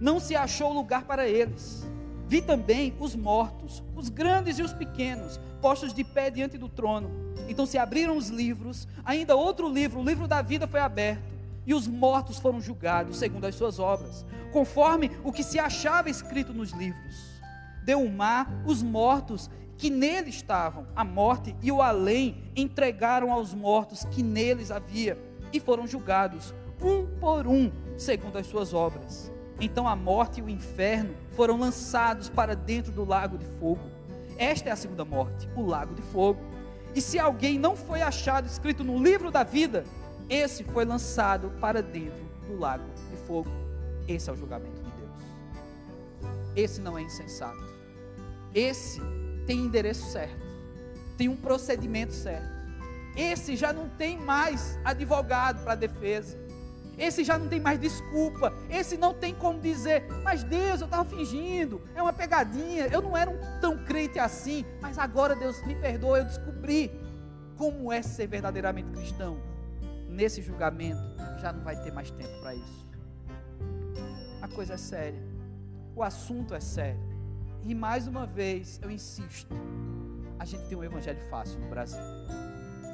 não 0.00 0.18
se 0.18 0.34
achou 0.34 0.72
lugar 0.72 1.04
para 1.04 1.28
eles. 1.28 1.86
Vi 2.26 2.40
também 2.40 2.94
os 2.98 3.14
mortos, 3.14 3.82
os 3.94 4.08
grandes 4.08 4.58
e 4.58 4.62
os 4.62 4.72
pequenos, 4.72 5.38
postos 5.60 5.92
de 5.92 6.02
pé 6.02 6.30
diante 6.30 6.56
do 6.56 6.68
trono. 6.68 7.10
Então 7.48 7.66
se 7.66 7.76
abriram 7.76 8.16
os 8.16 8.28
livros, 8.28 8.88
ainda 9.04 9.36
outro 9.36 9.68
livro, 9.68 10.00
o 10.00 10.04
livro 10.04 10.26
da 10.26 10.40
vida 10.40 10.66
foi 10.66 10.80
aberto. 10.80 11.34
e 11.66 11.72
os 11.72 11.86
mortos 11.88 12.38
foram 12.38 12.60
julgados 12.60 13.16
segundo 13.16 13.46
as 13.46 13.54
suas 13.54 13.78
obras, 13.78 14.26
conforme 14.52 15.10
o 15.22 15.32
que 15.32 15.42
se 15.42 15.58
achava 15.58 16.10
escrito 16.10 16.52
nos 16.52 16.72
livros. 16.72 17.40
Deu 17.82 18.02
o 18.02 18.10
mar 18.10 18.50
os 18.66 18.82
mortos 18.82 19.48
que 19.78 19.88
nele 19.88 20.28
estavam, 20.28 20.86
a 20.94 21.02
morte 21.02 21.56
e 21.62 21.72
o 21.72 21.80
além 21.80 22.36
entregaram 22.54 23.32
aos 23.32 23.54
mortos 23.54 24.04
que 24.04 24.22
neles 24.22 24.70
havia, 24.70 25.18
e 25.54 25.60
foram 25.60 25.86
julgados, 25.86 26.52
um 26.82 27.06
por 27.06 27.46
um, 27.46 27.70
segundo 27.96 28.36
as 28.36 28.46
suas 28.48 28.74
obras. 28.74 29.32
Então 29.60 29.86
a 29.86 29.94
morte 29.94 30.40
e 30.40 30.42
o 30.42 30.50
inferno 30.50 31.14
foram 31.36 31.56
lançados 31.56 32.28
para 32.28 32.56
dentro 32.56 32.90
do 32.90 33.04
lago 33.04 33.38
de 33.38 33.46
fogo. 33.60 33.88
Esta 34.36 34.68
é 34.68 34.72
a 34.72 34.76
segunda 34.76 35.04
morte, 35.04 35.48
o 35.54 35.64
lago 35.64 35.94
de 35.94 36.02
fogo. 36.02 36.40
E 36.92 37.00
se 37.00 37.20
alguém 37.20 37.56
não 37.56 37.76
foi 37.76 38.02
achado 38.02 38.46
escrito 38.46 38.82
no 38.82 39.00
livro 39.00 39.30
da 39.30 39.44
vida, 39.44 39.84
esse 40.28 40.64
foi 40.64 40.84
lançado 40.84 41.52
para 41.60 41.80
dentro 41.80 42.24
do 42.48 42.58
lago 42.58 42.84
de 43.10 43.16
fogo. 43.18 43.50
Esse 44.08 44.28
é 44.28 44.32
o 44.32 44.36
julgamento 44.36 44.82
de 44.82 44.90
Deus. 44.90 46.32
Esse 46.56 46.80
não 46.80 46.98
é 46.98 47.02
insensato. 47.02 47.62
Esse 48.52 49.00
tem 49.46 49.60
endereço 49.60 50.10
certo. 50.10 50.44
Tem 51.16 51.28
um 51.28 51.36
procedimento 51.36 52.12
certo. 52.12 52.53
Esse 53.16 53.56
já 53.56 53.72
não 53.72 53.88
tem 53.88 54.18
mais 54.18 54.78
advogado 54.84 55.62
para 55.62 55.74
defesa. 55.74 56.36
Esse 56.96 57.24
já 57.24 57.38
não 57.38 57.48
tem 57.48 57.60
mais 57.60 57.78
desculpa. 57.78 58.52
Esse 58.70 58.96
não 58.96 59.14
tem 59.14 59.34
como 59.34 59.60
dizer, 59.60 60.06
mas 60.22 60.42
Deus, 60.42 60.80
eu 60.80 60.86
estava 60.86 61.04
fingindo, 61.04 61.80
é 61.94 62.02
uma 62.02 62.12
pegadinha, 62.12 62.86
eu 62.86 63.02
não 63.02 63.16
era 63.16 63.30
um 63.30 63.38
tão 63.60 63.84
crente 63.84 64.18
assim, 64.18 64.64
mas 64.80 64.98
agora 64.98 65.34
Deus 65.34 65.60
me 65.66 65.74
perdoa, 65.74 66.18
eu 66.18 66.24
descobri 66.24 66.90
como 67.56 67.92
é 67.92 68.02
ser 68.02 68.26
verdadeiramente 68.26 68.90
cristão. 68.90 69.38
Nesse 70.08 70.42
julgamento 70.42 71.02
já 71.40 71.52
não 71.52 71.64
vai 71.64 71.76
ter 71.82 71.92
mais 71.92 72.10
tempo 72.10 72.40
para 72.40 72.54
isso. 72.54 72.88
A 74.40 74.48
coisa 74.48 74.74
é 74.74 74.76
séria, 74.76 75.22
o 75.96 76.02
assunto 76.02 76.54
é 76.54 76.60
sério. 76.60 77.00
E 77.64 77.74
mais 77.74 78.06
uma 78.06 78.26
vez 78.26 78.78
eu 78.82 78.90
insisto: 78.90 79.54
a 80.38 80.44
gente 80.44 80.68
tem 80.68 80.76
um 80.76 80.84
evangelho 80.84 81.20
fácil 81.30 81.58
no 81.58 81.68
Brasil. 81.68 82.02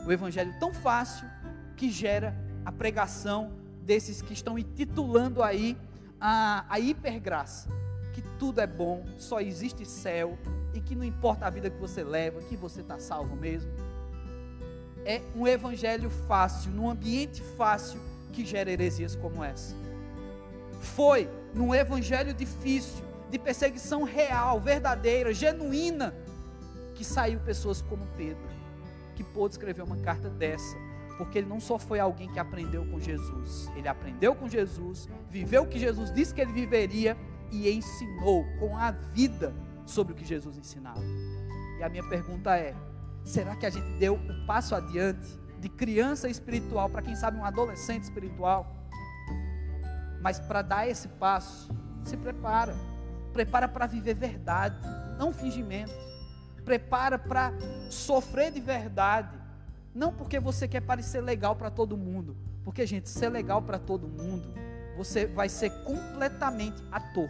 O 0.06 0.12
evangelho 0.12 0.54
tão 0.58 0.72
fácil 0.72 1.28
que 1.76 1.90
gera 1.90 2.34
a 2.64 2.72
pregação 2.72 3.52
desses 3.82 4.22
que 4.22 4.32
estão 4.32 4.58
intitulando 4.58 5.42
aí 5.42 5.76
a, 6.20 6.64
a 6.68 6.78
hipergraça, 6.78 7.68
que 8.12 8.22
tudo 8.38 8.60
é 8.60 8.66
bom, 8.66 9.04
só 9.16 9.40
existe 9.40 9.86
céu 9.86 10.38
e 10.74 10.80
que 10.80 10.94
não 10.94 11.04
importa 11.04 11.46
a 11.46 11.50
vida 11.50 11.70
que 11.70 11.78
você 11.78 12.04
leva, 12.04 12.40
que 12.42 12.56
você 12.56 12.80
está 12.82 12.98
salvo 12.98 13.34
mesmo. 13.34 13.70
É 15.04 15.22
um 15.34 15.46
evangelho 15.46 16.10
fácil, 16.10 16.70
num 16.72 16.90
ambiente 16.90 17.42
fácil 17.56 18.00
que 18.32 18.44
gera 18.44 18.70
heresias 18.70 19.16
como 19.16 19.42
essa. 19.42 19.74
Foi 20.80 21.28
num 21.54 21.74
evangelho 21.74 22.32
difícil, 22.32 23.04
de 23.30 23.38
perseguição 23.38 24.02
real, 24.02 24.60
verdadeira, 24.60 25.32
genuína, 25.32 26.14
que 26.94 27.04
saiu 27.04 27.40
pessoas 27.40 27.80
como 27.80 28.06
Pedro, 28.16 28.42
que 29.20 29.24
pôde 29.32 29.54
escrever 29.54 29.82
uma 29.82 29.98
carta 29.98 30.30
dessa 30.30 30.76
porque 31.20 31.36
ele 31.36 31.46
não 31.46 31.60
só 31.60 31.78
foi 31.78 32.00
alguém 32.00 32.32
que 32.32 32.38
aprendeu 32.38 32.82
com 32.86 32.98
Jesus, 32.98 33.70
ele 33.76 33.86
aprendeu 33.86 34.34
com 34.34 34.48
Jesus, 34.48 35.06
viveu 35.28 35.64
o 35.64 35.66
que 35.66 35.78
Jesus 35.78 36.10
disse 36.10 36.32
que 36.32 36.40
ele 36.40 36.50
viveria 36.50 37.14
e 37.50 37.70
ensinou 37.70 38.42
com 38.58 38.74
a 38.74 38.90
vida 38.90 39.54
sobre 39.84 40.14
o 40.14 40.16
que 40.16 40.24
Jesus 40.24 40.56
ensinava. 40.56 41.02
E 41.78 41.82
a 41.82 41.90
minha 41.90 42.02
pergunta 42.08 42.56
é: 42.56 42.74
será 43.22 43.54
que 43.54 43.66
a 43.66 43.70
gente 43.70 43.86
deu 43.98 44.14
um 44.14 44.46
passo 44.46 44.74
adiante 44.74 45.38
de 45.58 45.68
criança 45.68 46.26
espiritual 46.26 46.88
para 46.88 47.02
quem 47.02 47.14
sabe 47.14 47.36
um 47.36 47.44
adolescente 47.44 48.04
espiritual? 48.04 48.74
Mas 50.22 50.40
para 50.40 50.62
dar 50.62 50.88
esse 50.88 51.06
passo, 51.06 51.70
se 52.02 52.16
prepara. 52.16 52.74
Prepara 53.34 53.68
para 53.68 53.86
viver 53.86 54.14
verdade, 54.14 54.78
não 55.18 55.34
fingimento. 55.34 55.92
Prepara 56.70 57.18
para 57.18 57.52
sofrer 57.90 58.52
de 58.52 58.60
verdade 58.60 59.36
não 59.92 60.12
porque 60.12 60.38
você 60.38 60.68
quer 60.68 60.80
parecer 60.80 61.20
legal 61.20 61.56
para 61.56 61.68
todo 61.68 61.96
mundo, 61.96 62.36
porque, 62.62 62.86
gente, 62.86 63.08
ser 63.08 63.28
legal 63.28 63.60
para 63.60 63.76
todo 63.76 64.06
mundo, 64.06 64.54
você 64.96 65.26
vai 65.26 65.48
ser 65.48 65.70
completamente 65.82 66.80
ator. 66.92 67.28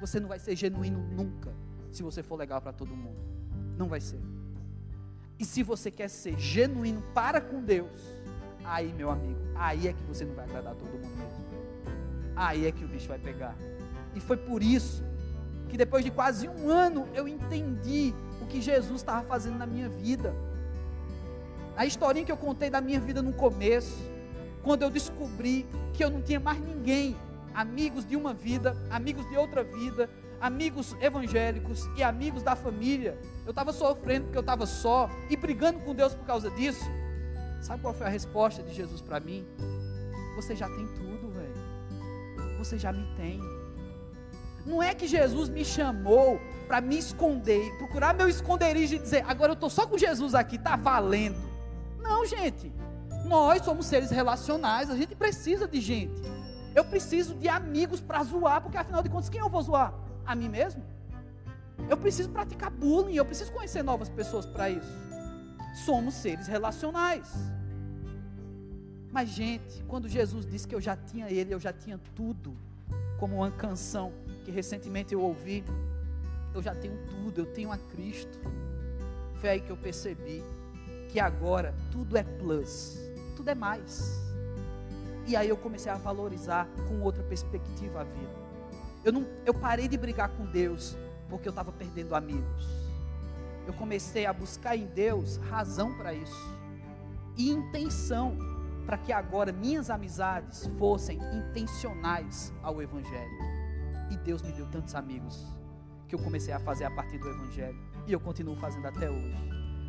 Você 0.00 0.18
não 0.18 0.28
vai 0.28 0.40
ser 0.40 0.56
genuíno 0.56 0.98
nunca, 0.98 1.54
se 1.92 2.02
você 2.02 2.20
for 2.20 2.34
legal 2.34 2.60
para 2.60 2.72
todo 2.72 2.96
mundo. 2.96 3.22
Não 3.78 3.86
vai 3.86 4.00
ser. 4.00 4.20
E 5.38 5.44
se 5.44 5.62
você 5.62 5.88
quer 5.88 6.08
ser 6.08 6.36
genuíno 6.36 7.00
para 7.14 7.40
com 7.40 7.62
Deus, 7.62 8.02
aí, 8.64 8.92
meu 8.92 9.08
amigo, 9.08 9.38
aí 9.54 9.86
é 9.86 9.92
que 9.92 10.02
você 10.02 10.24
não 10.24 10.34
vai 10.34 10.46
agradar 10.46 10.74
todo 10.74 10.90
mundo 10.90 11.16
mesmo. 11.16 11.44
Aí 12.34 12.66
é 12.66 12.72
que 12.72 12.84
o 12.84 12.88
bicho 12.88 13.06
vai 13.06 13.20
pegar. 13.20 13.54
E 14.16 14.20
foi 14.20 14.36
por 14.36 14.64
isso 14.64 15.04
que 15.68 15.76
depois 15.76 16.04
de 16.04 16.10
quase 16.10 16.48
um 16.48 16.68
ano 16.68 17.08
eu 17.14 17.28
entendi 17.28 18.12
o 18.44 18.46
que 18.46 18.60
Jesus 18.60 19.00
estava 19.00 19.26
fazendo 19.26 19.58
na 19.58 19.66
minha 19.66 19.88
vida. 19.88 20.34
A 21.76 21.84
historinha 21.84 22.24
que 22.24 22.32
eu 22.32 22.36
contei 22.36 22.70
da 22.70 22.80
minha 22.80 23.00
vida 23.00 23.20
no 23.20 23.32
começo, 23.32 23.98
quando 24.62 24.82
eu 24.82 24.90
descobri 24.90 25.66
que 25.92 26.04
eu 26.04 26.10
não 26.10 26.22
tinha 26.22 26.38
mais 26.38 26.60
ninguém, 26.60 27.16
amigos 27.52 28.06
de 28.06 28.16
uma 28.16 28.32
vida, 28.32 28.76
amigos 28.90 29.28
de 29.28 29.36
outra 29.36 29.64
vida, 29.64 30.08
amigos 30.40 30.94
evangélicos 31.00 31.88
e 31.96 32.02
amigos 32.02 32.42
da 32.42 32.54
família. 32.54 33.18
Eu 33.44 33.50
estava 33.50 33.72
sofrendo 33.72 34.26
porque 34.26 34.38
eu 34.38 34.42
estava 34.42 34.66
só 34.66 35.10
e 35.28 35.36
brigando 35.36 35.80
com 35.80 35.94
Deus 35.94 36.14
por 36.14 36.26
causa 36.26 36.50
disso. 36.50 36.84
Sabe 37.60 37.80
qual 37.82 37.94
foi 37.94 38.06
a 38.06 38.10
resposta 38.10 38.62
de 38.62 38.74
Jesus 38.74 39.00
para 39.00 39.18
mim? 39.20 39.46
Você 40.36 40.54
já 40.54 40.68
tem 40.68 40.86
tudo, 40.88 41.30
velho. 41.30 42.58
Você 42.58 42.78
já 42.78 42.92
me 42.92 43.06
tem. 43.16 43.40
Não 44.66 44.82
é 44.82 44.94
que 44.94 45.06
Jesus 45.06 45.48
me 45.48 45.64
chamou 45.64 46.40
para 46.64 46.80
me 46.80 46.98
esconder, 46.98 47.76
procurar 47.78 48.14
meu 48.14 48.28
esconderijo 48.28 48.94
e 48.94 48.98
dizer, 48.98 49.24
agora 49.26 49.52
eu 49.52 49.54
estou 49.54 49.70
só 49.70 49.86
com 49.86 49.96
Jesus 49.96 50.34
aqui, 50.34 50.56
está 50.56 50.76
valendo. 50.76 51.36
Não, 52.00 52.26
gente. 52.26 52.72
Nós 53.26 53.64
somos 53.64 53.86
seres 53.86 54.10
relacionais, 54.10 54.90
a 54.90 54.96
gente 54.96 55.14
precisa 55.14 55.66
de 55.66 55.80
gente. 55.80 56.20
Eu 56.74 56.84
preciso 56.84 57.34
de 57.34 57.48
amigos 57.48 58.00
para 58.00 58.22
zoar, 58.22 58.60
porque 58.60 58.76
afinal 58.76 59.02
de 59.02 59.08
contas, 59.08 59.30
quem 59.30 59.40
eu 59.40 59.48
vou 59.48 59.62
zoar? 59.62 59.94
A 60.26 60.34
mim 60.34 60.48
mesmo? 60.48 60.82
Eu 61.88 61.96
preciso 61.96 62.30
praticar 62.30 62.70
bullying, 62.70 63.14
eu 63.14 63.24
preciso 63.24 63.52
conhecer 63.52 63.82
novas 63.82 64.08
pessoas 64.08 64.44
para 64.44 64.68
isso. 64.68 64.98
Somos 65.84 66.14
seres 66.14 66.46
relacionais. 66.46 67.32
Mas, 69.10 69.28
gente, 69.28 69.82
quando 69.84 70.08
Jesus 70.08 70.44
disse 70.44 70.66
que 70.66 70.74
eu 70.74 70.80
já 70.80 70.96
tinha 70.96 71.30
Ele, 71.30 71.54
eu 71.54 71.60
já 71.60 71.72
tinha 71.72 71.98
tudo, 72.14 72.56
como 73.18 73.36
uma 73.36 73.50
canção 73.50 74.12
que 74.44 74.50
recentemente 74.50 75.14
eu 75.14 75.20
ouvi, 75.20 75.64
eu 76.54 76.62
já 76.62 76.74
tenho 76.74 76.96
tudo, 77.08 77.40
eu 77.40 77.46
tenho 77.46 77.72
a 77.72 77.76
Cristo. 77.76 78.38
Foi 79.40 79.50
aí 79.50 79.60
que 79.60 79.70
eu 79.70 79.76
percebi 79.76 80.42
que 81.10 81.18
agora 81.18 81.74
tudo 81.90 82.16
é 82.16 82.22
plus, 82.22 82.96
tudo 83.36 83.50
é 83.50 83.54
mais. 83.54 84.22
E 85.26 85.34
aí 85.34 85.48
eu 85.48 85.56
comecei 85.56 85.90
a 85.90 85.96
valorizar 85.96 86.68
com 86.88 87.00
outra 87.00 87.22
perspectiva 87.24 88.00
a 88.00 88.04
vida. 88.04 88.44
Eu, 89.04 89.12
não, 89.12 89.26
eu 89.44 89.52
parei 89.52 89.88
de 89.88 89.98
brigar 89.98 90.30
com 90.30 90.46
Deus 90.46 90.96
porque 91.28 91.48
eu 91.48 91.50
estava 91.50 91.72
perdendo 91.72 92.14
amigos. 92.14 92.68
Eu 93.66 93.72
comecei 93.74 94.24
a 94.24 94.32
buscar 94.32 94.76
em 94.76 94.86
Deus 94.86 95.38
razão 95.48 95.94
para 95.96 96.14
isso 96.14 96.54
e 97.36 97.50
intenção 97.50 98.36
para 98.86 98.98
que 98.98 99.12
agora 99.12 99.50
minhas 99.50 99.88
amizades 99.90 100.66
fossem 100.78 101.18
intencionais 101.34 102.52
ao 102.62 102.80
Evangelho. 102.80 103.38
E 104.10 104.16
Deus 104.18 104.42
me 104.42 104.52
deu 104.52 104.66
tantos 104.66 104.94
amigos 104.94 105.46
que 106.14 106.20
eu 106.20 106.24
comecei 106.24 106.54
a 106.54 106.60
fazer 106.60 106.84
a 106.84 106.90
partir 106.90 107.18
do 107.18 107.28
Evangelho 107.28 107.76
e 108.06 108.12
eu 108.12 108.20
continuo 108.20 108.54
fazendo 108.54 108.86
até 108.86 109.10
hoje. 109.10 109.36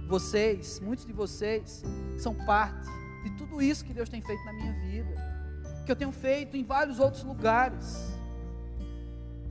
Vocês, 0.07 0.79
muitos 0.79 1.05
de 1.05 1.13
vocês, 1.13 1.83
são 2.17 2.33
parte 2.33 2.89
de 3.23 3.29
tudo 3.38 3.61
isso 3.61 3.85
que 3.85 3.93
Deus 3.93 4.09
tem 4.09 4.21
feito 4.23 4.43
na 4.43 4.53
minha 4.53 4.73
vida, 4.73 5.13
que 5.85 5.91
eu 5.91 5.95
tenho 5.95 6.11
feito 6.11 6.57
em 6.57 6.63
vários 6.63 6.99
outros 6.99 7.23
lugares, 7.23 8.11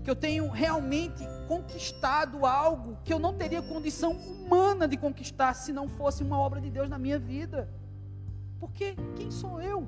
que 0.02 0.10
eu 0.10 0.16
tenho 0.16 0.50
realmente 0.50 1.24
conquistado 1.46 2.44
algo 2.44 2.98
que 3.04 3.12
eu 3.12 3.20
não 3.20 3.34
teria 3.34 3.62
condição 3.62 4.12
humana 4.12 4.88
de 4.88 4.96
conquistar 4.96 5.54
se 5.54 5.72
não 5.72 5.88
fosse 5.88 6.24
uma 6.24 6.38
obra 6.38 6.60
de 6.60 6.70
Deus 6.70 6.88
na 6.88 6.98
minha 6.98 7.20
vida. 7.20 7.68
Porque 8.58 8.96
quem 9.14 9.30
sou 9.30 9.62
eu? 9.62 9.86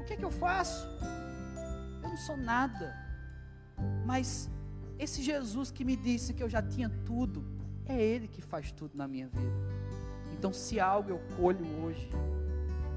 O 0.00 0.04
que 0.04 0.14
é 0.14 0.16
que 0.16 0.24
eu 0.24 0.30
faço? 0.30 0.86
Eu 2.02 2.08
não 2.08 2.16
sou 2.16 2.36
nada. 2.38 2.94
Mas 4.06 4.50
esse 5.00 5.22
Jesus 5.22 5.70
que 5.70 5.82
me 5.82 5.96
disse 5.96 6.34
que 6.34 6.42
eu 6.42 6.48
já 6.48 6.60
tinha 6.60 6.90
tudo, 7.06 7.42
é 7.86 8.00
Ele 8.00 8.28
que 8.28 8.42
faz 8.42 8.70
tudo 8.70 8.98
na 8.98 9.08
minha 9.08 9.28
vida. 9.28 9.50
Então, 10.34 10.52
se 10.52 10.78
algo 10.78 11.08
eu 11.10 11.20
colho 11.36 11.66
hoje, 11.82 12.10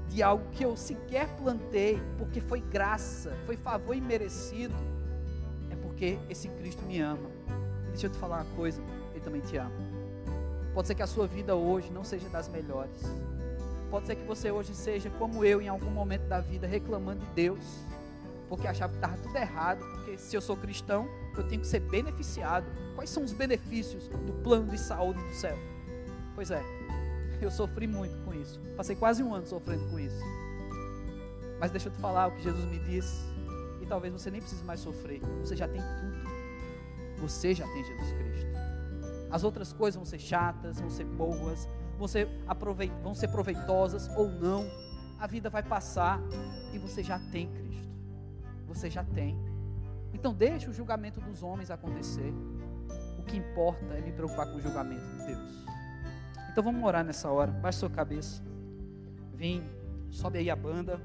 de 0.08 0.22
algo 0.22 0.44
que 0.50 0.62
eu 0.62 0.76
sequer 0.76 1.34
plantei, 1.36 1.98
porque 2.18 2.42
foi 2.42 2.60
graça, 2.60 3.34
foi 3.46 3.56
favor 3.56 3.96
imerecido, 3.96 4.74
é 5.70 5.76
porque 5.76 6.18
esse 6.28 6.46
Cristo 6.48 6.84
me 6.84 7.00
ama. 7.00 7.30
Deixa 7.88 8.06
eu 8.06 8.10
te 8.10 8.18
falar 8.18 8.42
uma 8.42 8.54
coisa, 8.54 8.82
Ele 9.12 9.20
também 9.20 9.40
te 9.40 9.56
ama. 9.56 9.72
Pode 10.74 10.88
ser 10.88 10.94
que 10.94 11.02
a 11.02 11.06
sua 11.06 11.26
vida 11.26 11.56
hoje 11.56 11.90
não 11.90 12.04
seja 12.04 12.28
das 12.28 12.48
melhores. 12.48 13.00
Pode 13.90 14.06
ser 14.06 14.16
que 14.16 14.24
você 14.24 14.50
hoje 14.50 14.74
seja 14.74 15.08
como 15.08 15.42
eu 15.42 15.62
em 15.62 15.68
algum 15.68 15.90
momento 15.90 16.26
da 16.28 16.40
vida, 16.40 16.66
reclamando 16.66 17.24
de 17.24 17.32
Deus, 17.32 17.64
porque 18.48 18.66
achava 18.66 18.92
que 18.92 18.98
estava 18.98 19.16
tudo 19.16 19.36
errado, 19.36 19.84
porque 19.94 20.18
se 20.18 20.36
eu 20.36 20.40
sou 20.40 20.56
cristão, 20.56 21.08
eu 21.36 21.46
tenho 21.46 21.60
que 21.60 21.66
ser 21.66 21.80
beneficiado. 21.80 22.66
Quais 22.94 23.10
são 23.10 23.24
os 23.24 23.32
benefícios 23.32 24.08
do 24.08 24.32
plano 24.42 24.70
de 24.70 24.78
saúde 24.78 25.22
do 25.22 25.34
céu? 25.34 25.56
Pois 26.34 26.50
é, 26.50 26.62
eu 27.40 27.50
sofri 27.50 27.86
muito 27.86 28.16
com 28.24 28.32
isso. 28.34 28.60
Passei 28.76 28.96
quase 28.96 29.22
um 29.22 29.34
ano 29.34 29.46
sofrendo 29.46 29.88
com 29.90 29.98
isso. 29.98 30.20
Mas 31.60 31.70
deixa 31.70 31.88
eu 31.88 31.92
te 31.92 31.98
falar 31.98 32.28
o 32.28 32.32
que 32.32 32.42
Jesus 32.42 32.64
me 32.64 32.78
disse. 32.80 33.24
E 33.80 33.86
talvez 33.86 34.12
você 34.12 34.30
nem 34.30 34.40
precise 34.40 34.64
mais 34.64 34.80
sofrer. 34.80 35.20
Você 35.40 35.56
já 35.56 35.68
tem 35.68 35.80
tudo. 35.80 36.24
Você 37.20 37.54
já 37.54 37.66
tem 37.66 37.84
Jesus 37.84 38.12
Cristo. 38.12 38.46
As 39.30 39.44
outras 39.44 39.72
coisas 39.72 39.96
vão 39.96 40.04
ser 40.04 40.18
chatas, 40.18 40.80
vão 40.80 40.90
ser 40.90 41.04
boas, 41.04 41.68
vão 41.98 42.06
ser, 42.06 42.28
vão 43.02 43.14
ser 43.14 43.28
proveitosas 43.28 44.08
ou 44.16 44.28
não. 44.28 44.64
A 45.18 45.26
vida 45.26 45.48
vai 45.50 45.62
passar 45.62 46.20
e 46.72 46.78
você 46.78 47.02
já 47.02 47.18
tem 47.18 47.50
Cristo. 47.50 47.93
Você 48.74 48.90
já 48.90 49.04
tem. 49.04 49.38
Então 50.12 50.34
deixe 50.34 50.68
o 50.68 50.72
julgamento 50.72 51.20
dos 51.20 51.42
homens 51.42 51.70
acontecer. 51.70 52.32
O 53.18 53.22
que 53.22 53.36
importa 53.36 53.94
é 53.94 54.00
me 54.00 54.12
preocupar 54.12 54.50
com 54.50 54.58
o 54.58 54.60
julgamento 54.60 55.06
de 55.16 55.26
Deus. 55.26 55.64
Então 56.50 56.62
vamos 56.62 56.84
orar 56.84 57.04
nessa 57.04 57.30
hora. 57.30 57.50
Baixe 57.50 57.78
sua 57.78 57.88
cabeça. 57.88 58.42
Vem, 59.32 59.62
sobe 60.10 60.38
aí 60.38 60.50
a 60.50 60.56
banda. 60.56 61.00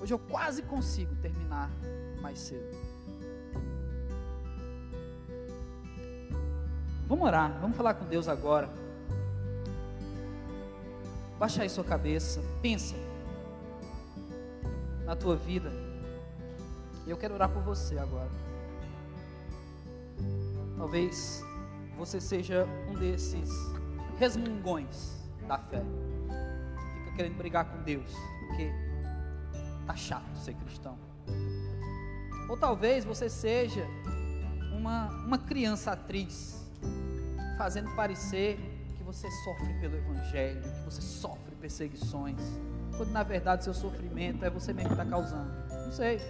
Hoje 0.00 0.12
eu 0.12 0.18
quase 0.18 0.62
consigo 0.62 1.14
terminar 1.16 1.70
mais 2.20 2.38
cedo. 2.38 2.76
Vamos 7.06 7.24
orar, 7.24 7.58
vamos 7.60 7.76
falar 7.76 7.94
com 7.94 8.04
Deus 8.06 8.26
agora. 8.26 8.68
Baixa 11.38 11.62
aí 11.62 11.68
sua 11.68 11.84
cabeça, 11.84 12.42
pensa 12.60 13.05
na 15.06 15.14
tua 15.14 15.36
vida. 15.36 15.72
E 17.06 17.10
eu 17.10 17.16
quero 17.16 17.34
orar 17.34 17.48
por 17.48 17.62
você 17.62 17.96
agora. 17.96 18.30
Talvez 20.76 21.42
você 21.96 22.20
seja 22.20 22.66
um 22.90 22.94
desses 22.94 23.48
resmungões 24.18 25.16
da 25.46 25.56
fé. 25.56 25.82
Fica 27.04 27.16
querendo 27.16 27.36
brigar 27.36 27.64
com 27.64 27.82
Deus, 27.84 28.12
porque 28.40 28.72
tá 29.86 29.94
chato 29.94 30.36
ser 30.36 30.54
cristão. 30.54 30.98
Ou 32.48 32.56
talvez 32.56 33.04
você 33.04 33.28
seja 33.28 33.86
uma, 34.72 35.08
uma 35.24 35.38
criança 35.38 35.92
atriz 35.92 36.64
fazendo 37.56 37.94
parecer 37.94 38.58
que 38.96 39.02
você 39.02 39.30
sofre 39.44 39.72
pelo 39.80 39.96
Evangelho, 39.96 40.60
que 40.62 40.84
você 40.84 41.00
sofre 41.00 41.54
perseguições, 41.56 42.40
quando 42.96 43.10
na 43.10 43.22
verdade 43.22 43.64
seu 43.64 43.74
sofrimento 43.74 44.44
é 44.44 44.50
você 44.50 44.72
mesmo 44.72 44.88
que 44.88 44.94
está 44.94 45.04
causando. 45.04 45.50
Não 45.84 45.92
sei. 45.92 46.20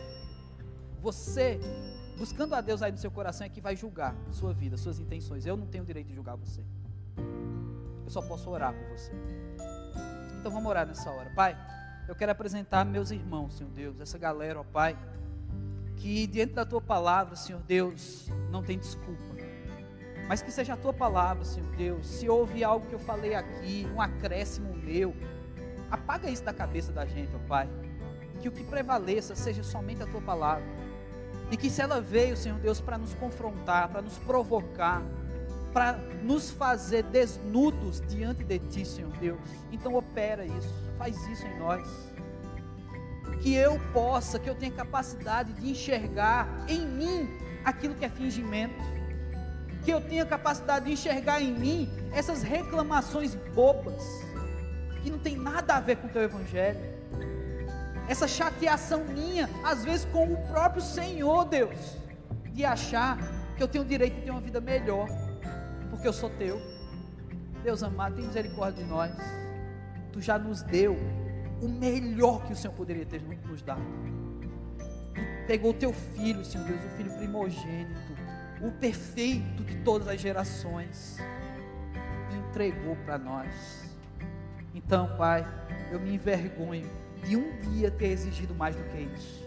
Você, 1.00 1.60
buscando 2.18 2.54
a 2.54 2.60
Deus 2.60 2.82
aí 2.82 2.90
no 2.90 2.98
seu 2.98 3.10
coração, 3.10 3.46
é 3.46 3.50
que 3.50 3.60
vai 3.60 3.76
julgar 3.76 4.14
sua 4.32 4.52
vida, 4.52 4.76
suas 4.76 4.98
intenções. 4.98 5.46
Eu 5.46 5.56
não 5.56 5.66
tenho 5.66 5.84
o 5.84 5.86
direito 5.86 6.08
de 6.08 6.14
julgar 6.14 6.36
você. 6.36 6.62
Eu 8.04 8.10
só 8.10 8.20
posso 8.22 8.50
orar 8.50 8.74
por 8.74 8.98
você. 8.98 9.12
Então 10.40 10.50
vamos 10.50 10.68
orar 10.68 10.86
nessa 10.86 11.10
hora. 11.10 11.30
Pai, 11.30 11.56
eu 12.08 12.14
quero 12.14 12.32
apresentar 12.32 12.84
meus 12.84 13.10
irmãos, 13.10 13.56
Senhor 13.56 13.70
Deus, 13.72 14.00
essa 14.00 14.18
galera, 14.18 14.60
ó 14.60 14.64
Pai, 14.64 14.96
que 15.96 16.26
diante 16.26 16.54
da 16.54 16.64
tua 16.64 16.80
palavra, 16.80 17.36
Senhor 17.36 17.62
Deus, 17.62 18.28
não 18.50 18.62
tem 18.62 18.78
desculpa 18.78 19.36
mas 20.28 20.42
que 20.42 20.50
seja 20.50 20.74
a 20.74 20.76
tua 20.76 20.92
palavra, 20.92 21.44
Senhor 21.44 21.68
Deus. 21.76 22.06
Se 22.06 22.28
houve 22.28 22.64
algo 22.64 22.86
que 22.86 22.94
eu 22.94 22.98
falei 22.98 23.34
aqui, 23.34 23.86
um 23.94 24.00
acréscimo 24.00 24.74
meu, 24.74 25.14
apaga 25.90 26.30
isso 26.30 26.42
da 26.44 26.52
cabeça 26.52 26.92
da 26.92 27.06
gente, 27.06 27.30
ó 27.34 27.48
Pai. 27.48 27.68
Que 28.40 28.48
o 28.48 28.52
que 28.52 28.64
prevaleça 28.64 29.34
seja 29.34 29.62
somente 29.62 30.02
a 30.02 30.06
tua 30.06 30.20
palavra. 30.20 30.64
E 31.50 31.56
que 31.56 31.70
se 31.70 31.80
ela 31.80 32.00
veio, 32.00 32.36
Senhor 32.36 32.58
Deus, 32.58 32.80
para 32.80 32.98
nos 32.98 33.14
confrontar, 33.14 33.88
para 33.88 34.02
nos 34.02 34.18
provocar, 34.18 35.02
para 35.72 35.92
nos 36.22 36.50
fazer 36.50 37.04
desnudos 37.04 38.00
diante 38.00 38.44
de 38.44 38.58
Ti, 38.58 38.84
Senhor 38.84 39.12
Deus. 39.18 39.40
Então 39.70 39.94
opera 39.94 40.44
isso, 40.44 40.74
faz 40.98 41.16
isso 41.28 41.46
em 41.46 41.58
nós. 41.58 41.86
Que 43.40 43.54
eu 43.54 43.78
possa, 43.92 44.38
que 44.38 44.50
eu 44.50 44.54
tenha 44.54 44.72
capacidade 44.72 45.52
de 45.52 45.70
enxergar 45.70 46.48
em 46.68 46.86
mim 46.86 47.28
aquilo 47.64 47.94
que 47.94 48.04
é 48.04 48.08
fingimento 48.08 48.96
que 49.86 49.92
eu 49.92 50.00
tenha 50.00 50.26
capacidade 50.26 50.86
de 50.86 50.92
enxergar 50.92 51.40
em 51.40 51.52
mim 51.52 51.88
essas 52.12 52.42
reclamações 52.42 53.36
bobas, 53.54 54.02
que 55.06 55.10
não 55.12 55.20
tem 55.20 55.36
nada 55.36 55.76
a 55.76 55.80
ver 55.80 55.98
com 55.98 56.08
o 56.08 56.10
teu 56.10 56.22
evangelho. 56.22 56.80
Essa 58.08 58.26
chateação 58.26 59.04
minha, 59.04 59.48
às 59.62 59.84
vezes 59.84 60.04
com 60.06 60.32
o 60.32 60.36
próprio 60.48 60.82
Senhor, 60.82 61.44
Deus, 61.44 61.96
de 62.52 62.64
achar 62.64 63.16
que 63.56 63.62
eu 63.62 63.68
tenho 63.68 63.84
o 63.84 63.86
direito 63.86 64.16
de 64.16 64.22
ter 64.22 64.32
uma 64.32 64.40
vida 64.40 64.60
melhor, 64.60 65.08
porque 65.90 66.08
eu 66.08 66.12
sou 66.12 66.28
teu. 66.30 66.60
Deus 67.62 67.84
amado, 67.84 68.16
tem 68.16 68.26
misericórdia 68.26 68.82
de 68.82 68.90
nós. 68.90 69.12
Tu 70.12 70.20
já 70.20 70.36
nos 70.36 70.62
deu 70.62 70.96
o 71.62 71.68
melhor 71.68 72.44
que 72.44 72.52
o 72.52 72.56
Senhor 72.56 72.74
poderia 72.74 73.06
ter 73.06 73.22
nos 73.22 73.62
dado. 73.62 73.80
Tu 75.14 75.46
pegou 75.46 75.70
o 75.70 75.74
teu 75.74 75.92
filho, 75.92 76.44
Senhor 76.44 76.66
Deus, 76.66 76.84
o 76.84 76.96
filho 76.96 77.12
primogênito 77.16 78.16
o 78.60 78.70
perfeito 78.72 79.62
de 79.64 79.76
todas 79.78 80.08
as 80.08 80.20
gerações, 80.20 81.18
e 82.32 82.36
entregou 82.48 82.96
para 83.04 83.18
nós. 83.18 83.85
Então, 84.76 85.08
Pai, 85.16 85.46
eu 85.90 85.98
me 85.98 86.14
envergonho 86.14 86.86
de 87.24 87.34
um 87.34 87.58
dia 87.62 87.90
ter 87.90 88.08
exigido 88.08 88.54
mais 88.54 88.76
do 88.76 88.82
que 88.84 88.98
isso. 88.98 89.42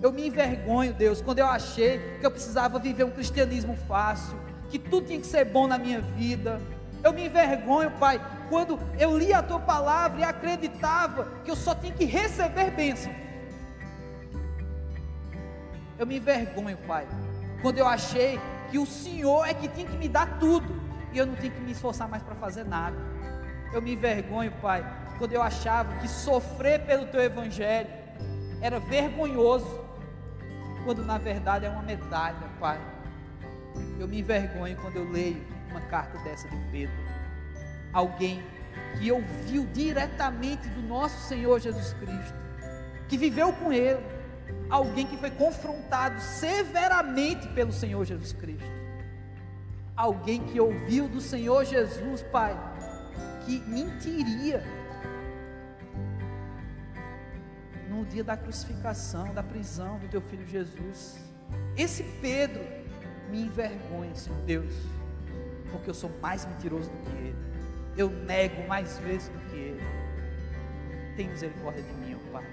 Eu 0.00 0.10
me 0.10 0.26
envergonho, 0.26 0.94
Deus, 0.94 1.20
quando 1.20 1.38
eu 1.38 1.46
achei 1.46 1.98
que 2.18 2.24
eu 2.24 2.30
precisava 2.30 2.78
viver 2.78 3.04
um 3.04 3.10
cristianismo 3.10 3.76
fácil, 3.86 4.38
que 4.70 4.78
tudo 4.78 5.06
tinha 5.06 5.20
que 5.20 5.26
ser 5.26 5.44
bom 5.44 5.66
na 5.66 5.76
minha 5.76 6.00
vida. 6.00 6.58
Eu 7.04 7.12
me 7.12 7.26
envergonho, 7.26 7.90
Pai, 7.90 8.18
quando 8.48 8.80
eu 8.98 9.18
li 9.18 9.34
a 9.34 9.42
tua 9.42 9.60
palavra 9.60 10.20
e 10.20 10.24
acreditava 10.24 11.30
que 11.44 11.50
eu 11.50 11.56
só 11.56 11.74
tinha 11.74 11.92
que 11.92 12.06
receber 12.06 12.70
bênção. 12.70 13.12
Eu 15.98 16.06
me 16.06 16.16
envergonho, 16.16 16.78
Pai, 16.86 17.06
quando 17.60 17.76
eu 17.76 17.86
achei 17.86 18.40
que 18.70 18.78
o 18.78 18.86
Senhor 18.86 19.46
é 19.46 19.52
que 19.52 19.68
tinha 19.68 19.86
que 19.86 19.98
me 19.98 20.08
dar 20.08 20.38
tudo 20.38 20.80
e 21.12 21.18
eu 21.18 21.26
não 21.26 21.36
tinha 21.36 21.52
que 21.52 21.60
me 21.60 21.72
esforçar 21.72 22.08
mais 22.08 22.22
para 22.22 22.34
fazer 22.36 22.64
nada. 22.64 23.09
Eu 23.72 23.80
me 23.80 23.92
envergonho, 23.92 24.52
Pai, 24.60 24.84
quando 25.18 25.32
eu 25.32 25.42
achava 25.42 25.94
que 26.00 26.08
sofrer 26.08 26.80
pelo 26.86 27.06
Teu 27.06 27.20
Evangelho 27.20 27.88
era 28.60 28.78
vergonhoso, 28.78 29.80
quando 30.84 31.04
na 31.04 31.18
verdade 31.18 31.66
é 31.66 31.70
uma 31.70 31.82
medalha, 31.82 32.48
Pai. 32.58 32.80
Eu 33.98 34.08
me 34.08 34.20
envergonho 34.20 34.76
quando 34.76 34.96
eu 34.96 35.10
leio 35.10 35.44
uma 35.70 35.80
carta 35.82 36.18
dessa 36.18 36.48
de 36.48 36.56
Pedro, 36.70 36.94
alguém 37.92 38.42
que 38.98 39.12
ouviu 39.12 39.66
diretamente 39.66 40.68
do 40.68 40.82
nosso 40.82 41.28
Senhor 41.28 41.60
Jesus 41.60 41.92
Cristo, 41.94 42.34
que 43.08 43.16
viveu 43.16 43.52
com 43.52 43.72
Ele 43.72 44.00
alguém 44.70 45.06
que 45.06 45.16
foi 45.16 45.30
confrontado 45.30 46.20
severamente 46.20 47.48
pelo 47.48 47.72
Senhor 47.72 48.04
Jesus 48.04 48.32
Cristo. 48.32 48.80
Alguém 49.96 50.42
que 50.44 50.60
ouviu 50.60 51.08
do 51.08 51.20
Senhor 51.20 51.64
Jesus, 51.64 52.22
Pai, 52.22 52.56
que 53.44 53.60
mentiria 53.66 54.62
no 57.88 58.04
dia 58.04 58.22
da 58.22 58.36
crucificação, 58.36 59.34
da 59.34 59.42
prisão 59.42 59.98
do 59.98 60.08
teu 60.08 60.20
filho 60.20 60.46
Jesus. 60.46 61.18
Esse 61.76 62.02
Pedro 62.22 62.62
me 63.30 63.42
envergonha, 63.42 64.14
Senhor 64.14 64.40
Deus, 64.42 64.72
porque 65.70 65.90
eu 65.90 65.94
sou 65.94 66.10
mais 66.20 66.46
mentiroso 66.46 66.90
do 66.90 66.98
que 66.98 67.16
ele. 67.16 67.36
Eu 67.96 68.08
nego 68.10 68.66
mais 68.68 68.98
vezes 68.98 69.28
do 69.28 69.38
que 69.50 69.56
ele. 69.56 69.80
Tem 71.16 71.28
misericórdia 71.28 71.82
de 71.82 71.92
mim, 71.94 72.14
ó 72.14 72.32
Pai. 72.32 72.44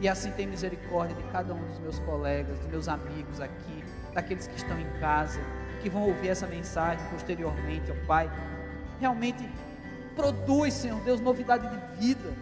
E 0.00 0.08
assim 0.08 0.30
tem 0.32 0.46
misericórdia 0.46 1.16
de 1.16 1.22
cada 1.30 1.54
um 1.54 1.66
dos 1.66 1.78
meus 1.78 1.98
colegas, 2.00 2.58
dos 2.58 2.68
meus 2.68 2.88
amigos 2.88 3.40
aqui, 3.40 3.84
daqueles 4.12 4.46
que 4.46 4.56
estão 4.56 4.78
em 4.78 5.00
casa, 5.00 5.40
que 5.80 5.88
vão 5.88 6.02
ouvir 6.02 6.28
essa 6.28 6.46
mensagem 6.46 7.04
posteriormente, 7.10 7.90
ó 7.90 8.06
Pai. 8.06 8.30
Realmente 9.00 9.48
produz, 10.14 10.74
Senhor 10.74 11.00
Deus, 11.00 11.20
novidade 11.20 11.68
de 11.68 12.06
vida. 12.06 12.32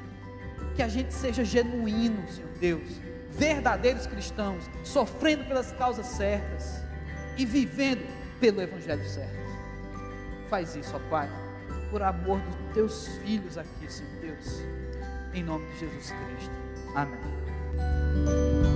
Que 0.74 0.82
a 0.82 0.88
gente 0.88 1.12
seja 1.12 1.44
genuíno, 1.44 2.26
Senhor 2.28 2.50
Deus, 2.58 3.00
verdadeiros 3.30 4.06
cristãos, 4.06 4.64
sofrendo 4.84 5.44
pelas 5.44 5.72
causas 5.72 6.06
certas 6.06 6.82
e 7.36 7.44
vivendo 7.44 8.06
pelo 8.40 8.60
Evangelho 8.62 9.06
certo. 9.06 9.42
Faz 10.48 10.74
isso, 10.74 10.96
ó 10.96 11.10
Pai, 11.10 11.30
por 11.90 12.02
amor 12.02 12.40
dos 12.40 12.74
teus 12.74 13.08
filhos 13.18 13.58
aqui, 13.58 13.90
Senhor 13.90 14.12
Deus, 14.20 14.62
em 15.34 15.42
nome 15.42 15.66
de 15.72 15.80
Jesus 15.80 16.10
Cristo. 16.10 16.54
Amém. 16.94 18.71